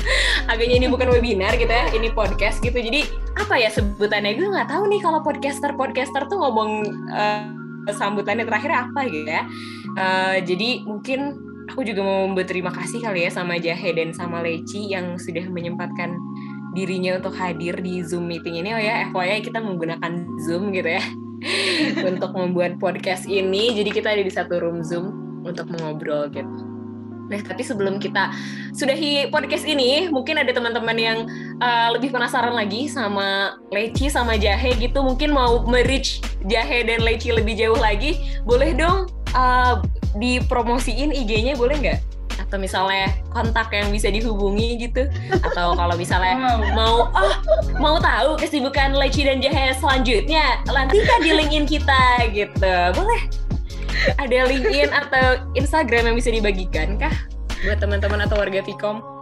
agaknya 0.52 0.74
ini 0.80 0.86
bukan 0.88 1.08
webinar 1.12 1.52
gitu 1.60 1.68
ya, 1.68 1.92
ini 1.92 2.08
podcast 2.08 2.64
gitu. 2.64 2.78
Jadi 2.78 3.04
apa 3.36 3.60
ya 3.60 3.68
sebutannya? 3.68 4.32
Gue 4.38 4.48
nggak 4.48 4.70
tahu 4.72 4.88
nih 4.88 5.00
kalau 5.04 5.20
podcaster 5.20 5.76
podcaster 5.76 6.24
tuh 6.30 6.40
ngomong 6.40 6.70
uh, 7.12 7.44
sambutannya 7.92 8.46
terakhir 8.46 8.72
apa 8.72 9.00
gitu 9.10 9.28
ya. 9.28 9.44
Uh, 9.92 10.40
jadi 10.40 10.88
mungkin 10.88 11.36
aku 11.68 11.82
juga 11.88 12.04
mau 12.04 12.28
berterima 12.32 12.70
kasih 12.70 13.02
kali 13.02 13.26
ya 13.26 13.30
sama 13.30 13.56
Jahe 13.58 13.96
dan 13.96 14.12
sama 14.12 14.44
Leci 14.44 14.92
yang 14.92 15.16
sudah 15.18 15.46
menyempatkan 15.48 16.14
dirinya 16.72 17.20
untuk 17.20 17.36
hadir 17.36 17.78
di 17.80 18.00
Zoom 18.04 18.28
meeting 18.28 18.60
ini. 18.60 18.70
Oh 18.72 18.80
ya, 18.80 19.08
FYI 19.12 19.44
kita 19.44 19.60
menggunakan 19.60 20.12
Zoom 20.44 20.72
gitu 20.72 20.88
ya 20.88 21.04
untuk 22.10 22.32
membuat 22.32 22.80
podcast 22.80 23.28
ini. 23.28 23.76
Jadi 23.76 23.90
kita 23.92 24.12
ada 24.12 24.22
di 24.24 24.32
satu 24.32 24.58
room 24.60 24.80
Zoom 24.80 25.12
untuk 25.44 25.68
mengobrol 25.68 26.32
gitu. 26.32 26.72
Nah, 27.32 27.40
tapi 27.40 27.64
sebelum 27.64 27.96
kita 27.96 28.28
sudahi 28.76 29.32
podcast 29.32 29.64
ini, 29.64 30.12
mungkin 30.12 30.36
ada 30.36 30.52
teman-teman 30.52 30.96
yang 31.00 31.18
uh, 31.64 31.88
lebih 31.96 32.12
penasaran 32.12 32.52
lagi 32.52 32.92
sama 32.92 33.56
Leci 33.72 34.12
sama 34.12 34.36
Jahe 34.36 34.76
gitu. 34.76 35.00
Mungkin 35.00 35.32
mau 35.32 35.64
merich 35.64 36.20
Jahe 36.44 36.84
dan 36.84 37.00
Leci 37.00 37.32
lebih 37.32 37.56
jauh 37.56 37.78
lagi, 37.80 38.20
boleh 38.44 38.76
dong 38.76 39.08
uh, 39.32 39.80
dipromosiin 40.20 41.16
IG-nya 41.16 41.56
boleh 41.56 41.76
nggak? 41.80 42.11
Atau 42.42 42.58
misalnya 42.58 43.14
kontak 43.30 43.70
yang 43.72 43.88
bisa 43.94 44.10
dihubungi 44.10 44.88
gitu? 44.88 45.06
Atau 45.40 45.78
kalau 45.78 45.94
misalnya 45.94 46.36
mau 46.78 47.08
oh 47.10 47.34
mau 47.78 47.96
tahu 48.02 48.36
kesibukan 48.38 48.98
Leci 48.98 49.24
dan 49.24 49.38
Jahe 49.38 49.72
selanjutnya, 49.78 50.60
nanti 50.66 51.00
kan 51.06 51.22
di 51.22 51.32
LinkedIn 51.32 51.66
kita 51.66 52.02
gitu. 52.34 52.76
Boleh? 52.98 53.22
Ada 54.18 54.50
LinkedIn 54.50 54.90
atau 54.90 55.26
Instagram 55.54 56.10
yang 56.12 56.16
bisa 56.18 56.34
dibagikan 56.34 56.98
kah 56.98 57.14
buat 57.62 57.78
teman-teman 57.78 58.26
atau 58.26 58.42
warga 58.42 58.58
Vkom? 58.66 59.12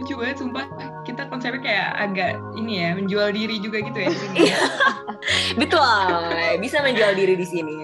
lucu 0.00 0.16
banget 0.16 0.36
sumpah 0.40 0.64
kita 1.04 1.28
konsepnya 1.28 1.60
kayak 1.60 1.88
agak 2.00 2.32
ini 2.56 2.80
ya 2.80 2.88
menjual 2.96 3.28
diri 3.36 3.60
juga 3.60 3.84
gitu 3.84 3.98
ya 4.00 4.10
iya. 4.32 4.58
betul 5.60 6.24
bisa 6.56 6.80
menjual 6.80 7.12
diri 7.12 7.36
di 7.36 7.44
sini 7.44 7.76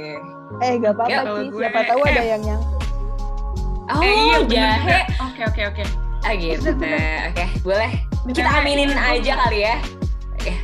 Eh 0.63 0.81
gak 0.81 0.97
apa-apa 0.97 1.13
ya, 1.13 1.21
sih, 1.27 1.49
gue... 1.53 1.61
siapa 1.61 1.81
tahu 1.85 2.01
eh. 2.07 2.13
ada 2.17 2.23
yang 2.25 2.43
yang 2.47 2.61
Oh 3.87 4.03
eh, 4.03 4.15
iya 4.15 4.39
jahe. 4.51 5.01
Oke 5.23 5.43
oke 5.47 5.63
oke. 5.71 5.85
Ah 6.27 6.35
gitu. 6.35 6.75
Oke, 6.75 7.45
boleh. 7.63 7.91
Kita 8.35 8.51
aminin 8.59 8.91
aja 8.91 9.47
kali 9.47 9.63
ya. 9.63 9.79
Oke. 10.35 10.55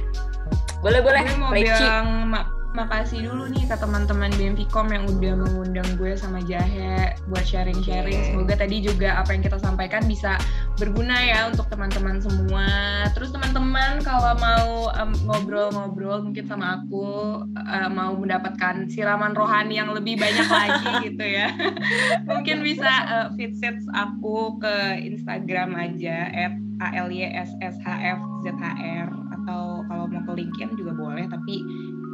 Boleh 0.83 1.01
boleh. 1.01 1.23
Gue 1.23 1.39
mau 1.39 1.55
bilang 1.55 2.27
makasih 2.73 3.29
dulu 3.29 3.53
nih 3.53 3.69
ke 3.69 3.77
teman-teman 3.77 4.33
BMPcom 4.41 4.89
yang 4.89 5.05
udah 5.05 5.35
mengundang 5.45 5.85
gue 6.01 6.17
sama 6.17 6.41
Jahe 6.41 7.13
buat 7.29 7.45
sharing-sharing. 7.45 8.33
Semoga 8.33 8.57
tadi 8.65 8.81
juga 8.81 9.21
apa 9.21 9.37
yang 9.37 9.45
kita 9.45 9.61
sampaikan 9.61 10.09
bisa 10.09 10.41
berguna 10.81 11.21
ya 11.21 11.53
untuk 11.53 11.69
teman-teman 11.69 12.25
semua. 12.25 12.65
Terus 13.13 13.29
teman-teman 13.29 14.01
kalau 14.01 14.33
mau 14.41 14.89
ngobrol-ngobrol 15.29 16.25
um, 16.25 16.33
mungkin 16.33 16.49
sama 16.49 16.81
aku 16.81 17.45
uh, 17.45 17.91
mau 17.93 18.17
mendapatkan 18.17 18.89
siraman 18.89 19.37
rohani 19.37 19.77
yang 19.77 19.93
lebih 19.93 20.17
banyak 20.17 20.49
lagi 20.49 20.89
gitu 21.13 21.25
ya. 21.29 21.53
mungkin 22.33 22.65
bisa 22.65 22.89
uh, 22.89 23.29
fit 23.37 23.53
sets 23.53 23.85
aku 23.93 24.57
ke 24.57 24.97
Instagram 25.05 25.77
aja 25.77 26.33
@alysshfzhr 26.81 28.33
atau 29.43 29.83
kalau 29.91 30.07
mau 30.07 30.23
ke 30.23 30.33
LinkedIn 30.39 30.79
juga 30.79 30.95
boleh 30.95 31.27
tapi 31.27 31.61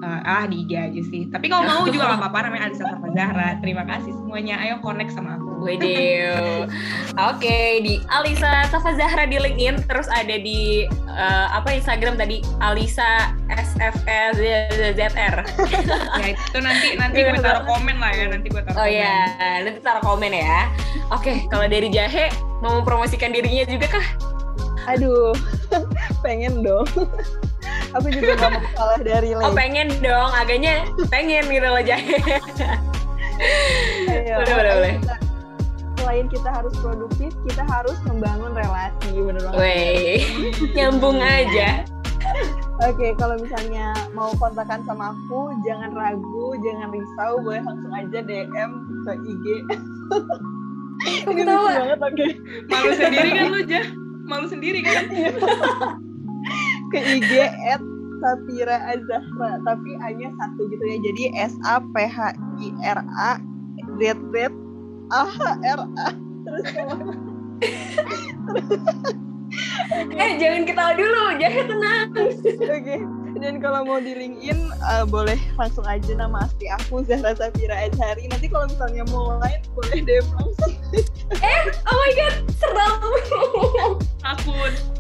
uh, 0.03 0.21
ah 0.23 0.45
di 0.47 0.67
IG 0.67 0.73
aja 0.75 1.03
sih. 1.07 1.23
Tapi 1.31 1.47
kalau 1.51 1.67
mau 1.67 1.85
juga 1.89 2.15
gak 2.15 2.21
apa-apa 2.23 2.39
namanya 2.49 2.71
Alisa 2.71 2.85
Safa 2.87 3.09
Zahra. 3.15 3.49
Terima 3.63 3.83
kasih 3.87 4.13
semuanya. 4.15 4.55
Ayo 4.63 4.79
connect 4.83 5.13
sama 5.15 5.39
aku. 5.39 5.49
Wede. 5.63 5.91
Oke, 5.99 6.69
okay, 7.19 7.69
di 7.83 7.95
Alisa 8.11 8.67
Safa 8.71 8.95
Zahra 8.95 9.27
di 9.27 9.39
LinkedIn, 9.39 9.91
terus 9.91 10.07
ada 10.11 10.39
di 10.39 10.87
uh, 11.11 11.47
apa 11.51 11.75
Instagram 11.75 12.15
tadi 12.15 12.45
Alisa 12.63 13.35
SFZR. 13.51 15.35
ya 16.19 16.27
itu 16.31 16.59
nanti 16.63 16.89
nanti 16.95 17.19
gue 17.27 17.43
taruh 17.43 17.65
komen 17.67 17.97
lah 17.99 18.13
ya, 18.15 18.31
nanti 18.31 18.47
gue 18.53 18.63
taruh 18.63 18.79
oh, 18.79 18.87
komen. 18.87 18.87
Oh 18.87 18.89
iya, 18.89 19.17
nanti 19.67 19.81
taruh 19.83 20.03
komen 20.05 20.31
ya. 20.31 20.71
Oke, 21.11 21.27
okay, 21.27 21.37
kalau 21.51 21.67
dari 21.67 21.91
Jahe 21.91 22.31
mau 22.63 22.79
mempromosikan 22.79 23.35
dirinya 23.35 23.67
juga 23.67 23.99
kah? 23.99 24.07
Aduh, 24.95 25.35
pengen 26.25 26.65
dong 26.65 26.89
aku 27.95 28.07
juga 28.13 28.33
gak 28.37 28.51
mau 28.53 28.63
kalah 28.77 29.01
dari 29.01 29.31
Lay. 29.33 29.45
Oh 29.45 29.53
pengen 29.55 29.89
dong, 30.01 30.31
agaknya 30.35 30.85
pengen 31.09 31.45
gitu 31.49 31.69
loh 31.69 31.83
Jahe. 31.83 32.19
Ayo, 34.09 34.35
boleh, 34.43 34.55
boleh, 34.55 34.73
boleh. 34.75 34.95
Selain 35.99 36.27
kita 36.33 36.49
harus 36.51 36.75
produktif, 36.81 37.31
kita 37.47 37.63
harus 37.69 37.97
membangun 38.09 38.57
relasi, 38.57 39.13
bener 39.15 39.43
banget. 39.45 39.61
Wey, 39.61 40.25
nyambung 40.75 41.21
aja. 41.21 41.85
Oke, 42.79 42.95
okay, 42.95 43.11
kalau 43.19 43.35
misalnya 43.39 43.91
mau 44.15 44.31
kontakkan 44.39 44.83
sama 44.87 45.11
aku, 45.15 45.51
jangan 45.67 45.91
ragu, 45.95 46.55
jangan 46.63 46.89
risau, 46.95 47.43
boleh 47.43 47.63
langsung 47.67 47.93
aja 47.95 48.19
DM 48.23 48.71
ke 49.07 49.13
IG. 49.27 49.47
Kamu 51.27 51.43
tahu 51.47 51.63
banget, 51.67 51.99
oke. 51.99 52.15
Okay. 52.15 52.31
Malu 52.71 52.93
sendiri 52.95 53.29
kan 53.35 53.47
lu, 53.51 53.61
Jah? 53.67 53.87
Malu 54.27 54.47
sendiri 54.47 54.81
kan? 54.83 55.05
ke 56.93 56.99
IG 56.99 57.33
at 57.69 57.83
Sapira 58.19 58.77
Azahra 58.91 59.63
tapi 59.63 59.95
hanya 60.03 60.29
satu 60.43 60.67
gitu 60.71 60.83
ya. 60.83 60.99
Jadi 61.07 61.25
S 61.39 61.55
A 61.63 61.79
P 61.79 61.95
H 62.03 62.35
I 62.59 62.69
R 62.83 63.01
A 63.15 63.39
Z 63.99 64.03
Z 64.35 64.37
A 65.15 65.23
H 65.23 65.39
R 65.63 65.81
A. 65.87 66.09
Terus 66.47 66.67
eh 70.15 70.31
jangan 70.39 70.63
ketawa 70.67 70.93
dulu 70.99 71.23
jangan 71.39 71.65
tenang. 71.71 72.09
Oke 72.15 72.55
okay. 72.59 73.01
dan 73.39 73.63
kalau 73.63 73.87
mau 73.87 73.99
di 74.03 74.15
LinkedIn 74.19 74.59
uh, 74.83 75.07
boleh 75.07 75.39
langsung 75.55 75.87
aja 75.87 76.11
nama 76.19 76.43
asli 76.47 76.67
aku 76.75 77.07
Zahra 77.07 77.35
Safira 77.39 77.87
Azhari. 77.87 78.27
Nanti 78.31 78.51
kalau 78.51 78.67
misalnya 78.67 79.07
mau 79.15 79.39
lain 79.39 79.61
boleh 79.79 79.99
DM 80.03 80.27
langsung. 80.35 80.75
Eh 81.39 81.61
oh 81.87 81.95
my 81.95 82.13
god 82.19 82.35
serem. 82.59 82.99
Takut 84.23 84.98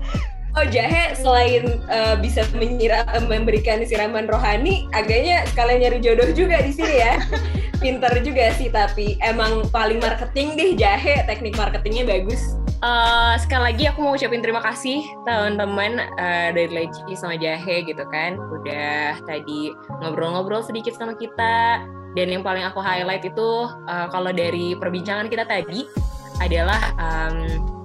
Oh 0.58 0.66
jahe 0.66 1.14
selain 1.14 1.78
uh, 1.86 2.18
bisa 2.18 2.42
menyira, 2.58 3.06
uh, 3.14 3.22
memberikan 3.22 3.78
siraman 3.86 4.26
rohani, 4.26 4.90
agaknya 4.90 5.46
sekalian 5.54 5.86
nyari 5.86 5.98
jodoh 6.02 6.34
juga 6.34 6.58
di 6.58 6.74
sini 6.74 6.98
ya. 6.98 7.14
Pinter 7.82 8.10
juga 8.26 8.50
sih, 8.58 8.66
tapi 8.66 9.14
emang 9.22 9.70
paling 9.70 10.02
marketing 10.02 10.58
deh 10.58 10.74
jahe, 10.74 11.22
teknik 11.30 11.54
marketingnya 11.54 12.10
bagus. 12.10 12.58
Uh, 12.82 13.38
sekali 13.38 13.70
lagi 13.70 13.86
aku 13.86 14.02
mau 14.02 14.18
ucapin 14.18 14.42
terima 14.42 14.58
kasih 14.58 15.06
teman-teman 15.22 16.02
uh, 16.18 16.50
dari 16.50 16.66
Leci 16.74 17.14
sama 17.14 17.38
Jahe 17.38 17.86
gitu 17.86 18.02
kan, 18.10 18.34
udah 18.34 19.14
tadi 19.30 19.70
ngobrol-ngobrol 20.02 20.66
sedikit 20.66 20.98
sama 20.98 21.14
kita. 21.14 21.86
Dan 22.18 22.34
yang 22.34 22.42
paling 22.42 22.66
aku 22.66 22.82
highlight 22.82 23.22
itu 23.22 23.70
uh, 23.86 24.10
kalau 24.10 24.34
dari 24.34 24.74
perbincangan 24.74 25.30
kita 25.30 25.46
tadi 25.46 25.86
adalah 26.42 26.82
um, 26.98 27.77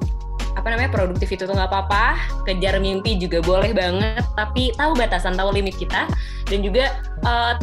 apa 0.64 0.72
namanya 0.72 0.95
produktif 0.95 1.28
itu 1.28 1.43
tuh 1.43 1.51
nggak 1.51 1.68
apa-apa. 1.68 2.16
Kejar 2.47 2.80
mimpi 2.80 3.20
juga 3.20 3.43
boleh 3.43 3.76
banget 3.76 4.24
tapi 4.39 4.72
tahu 4.80 4.95
batasan 4.95 5.36
tahu 5.36 5.51
limit 5.51 5.76
kita. 5.76 6.07
Dan 6.47 6.64
juga 6.64 7.03
uh, 7.28 7.59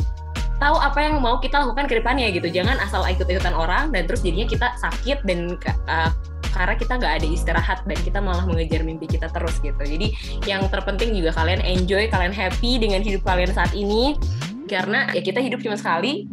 tahu 0.61 0.76
apa 0.76 1.09
yang 1.09 1.16
mau 1.24 1.40
kita 1.40 1.64
lakukan 1.64 1.88
ke 1.88 1.96
depannya 1.96 2.28
gitu. 2.28 2.53
Jangan 2.53 2.76
asal 2.76 3.01
ikut-ikutan 3.09 3.57
orang 3.57 3.88
dan 3.88 4.05
terus 4.05 4.20
jadinya 4.20 4.44
kita 4.44 4.68
sakit 4.76 5.24
dan 5.24 5.57
uh, 5.88 6.12
karena 6.53 6.76
kita 6.76 7.01
nggak 7.01 7.24
ada 7.24 7.26
istirahat 7.32 7.80
dan 7.88 7.96
kita 8.05 8.20
malah 8.20 8.44
mengejar 8.44 8.84
mimpi 8.84 9.09
kita 9.09 9.32
terus 9.32 9.57
gitu. 9.64 9.80
Jadi 9.80 10.12
yang 10.44 10.68
terpenting 10.68 11.16
juga 11.16 11.32
kalian 11.32 11.64
enjoy 11.64 12.05
kalian 12.12 12.36
happy 12.36 12.76
dengan 12.76 13.01
hidup 13.01 13.24
kalian 13.24 13.48
saat 13.57 13.72
ini. 13.72 14.12
Karena 14.68 15.09
ya 15.16 15.24
kita 15.24 15.40
hidup 15.40 15.64
cuma 15.64 15.80
sekali. 15.80 16.28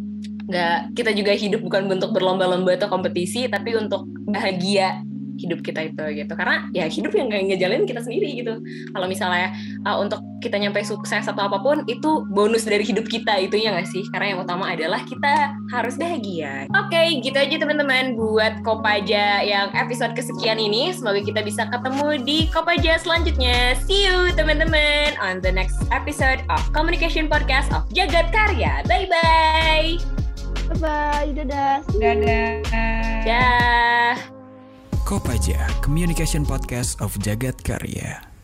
Nggak 0.52 0.92
kita 1.00 1.16
juga 1.16 1.32
hidup 1.32 1.64
bukan 1.64 1.88
bentuk 1.88 2.12
berlomba-lomba 2.12 2.76
atau 2.76 2.92
kompetisi 2.92 3.48
tapi 3.48 3.72
untuk 3.72 4.04
bahagia 4.28 5.07
hidup 5.38 5.62
kita 5.62 5.88
itu 5.88 6.04
gitu. 6.24 6.32
Karena 6.34 6.66
ya 6.74 6.90
hidup 6.90 7.14
yang 7.14 7.30
nggak 7.30 7.54
ngejalanin 7.54 7.86
kita 7.86 8.02
sendiri 8.02 8.28
gitu. 8.34 8.58
Kalau 8.92 9.06
misalnya 9.06 9.54
uh, 9.86 9.96
untuk 10.02 10.20
kita 10.38 10.54
nyampe 10.58 10.82
sukses 10.86 11.26
atau 11.26 11.50
apa 11.50 11.58
pun 11.58 11.82
itu 11.90 12.22
bonus 12.30 12.62
dari 12.62 12.86
hidup 12.86 13.10
kita 13.10 13.38
itu 13.42 13.58
ya 13.58 13.74
nggak 13.74 13.88
sih? 13.88 14.04
Karena 14.10 14.34
yang 14.34 14.40
utama 14.42 14.70
adalah 14.70 15.02
kita 15.06 15.54
harus 15.70 15.98
bahagia. 15.98 16.66
Oke 16.74 16.94
okay, 16.94 17.06
gitu 17.22 17.38
aja 17.38 17.56
teman-teman 17.58 18.14
buat 18.14 18.60
Kopaja 18.62 19.42
yang 19.42 19.70
episode 19.74 20.14
kesekian 20.18 20.58
ini. 20.58 20.90
Semoga 20.94 21.22
kita 21.22 21.40
bisa 21.42 21.66
ketemu 21.70 22.22
di 22.22 22.38
Kopaja 22.50 22.98
selanjutnya. 22.98 23.78
See 23.86 24.06
you 24.06 24.34
teman-teman 24.34 25.14
on 25.22 25.38
the 25.42 25.50
next 25.50 25.78
episode 25.94 26.42
of 26.50 26.60
Communication 26.74 27.26
Podcast 27.26 27.70
of 27.74 27.86
Jagat 27.94 28.30
Karya. 28.34 28.82
Bye 28.86 29.06
bye 29.10 30.18
Bye-bye, 30.68 31.32
dadah. 31.32 31.80
Dadah. 31.96 32.60
Dah. 33.24 34.37
Kopaja, 35.08 35.64
Communication 35.80 36.44
Podcast 36.44 37.00
of 37.00 37.16
Jagat 37.24 37.64
Karya. 37.64 38.37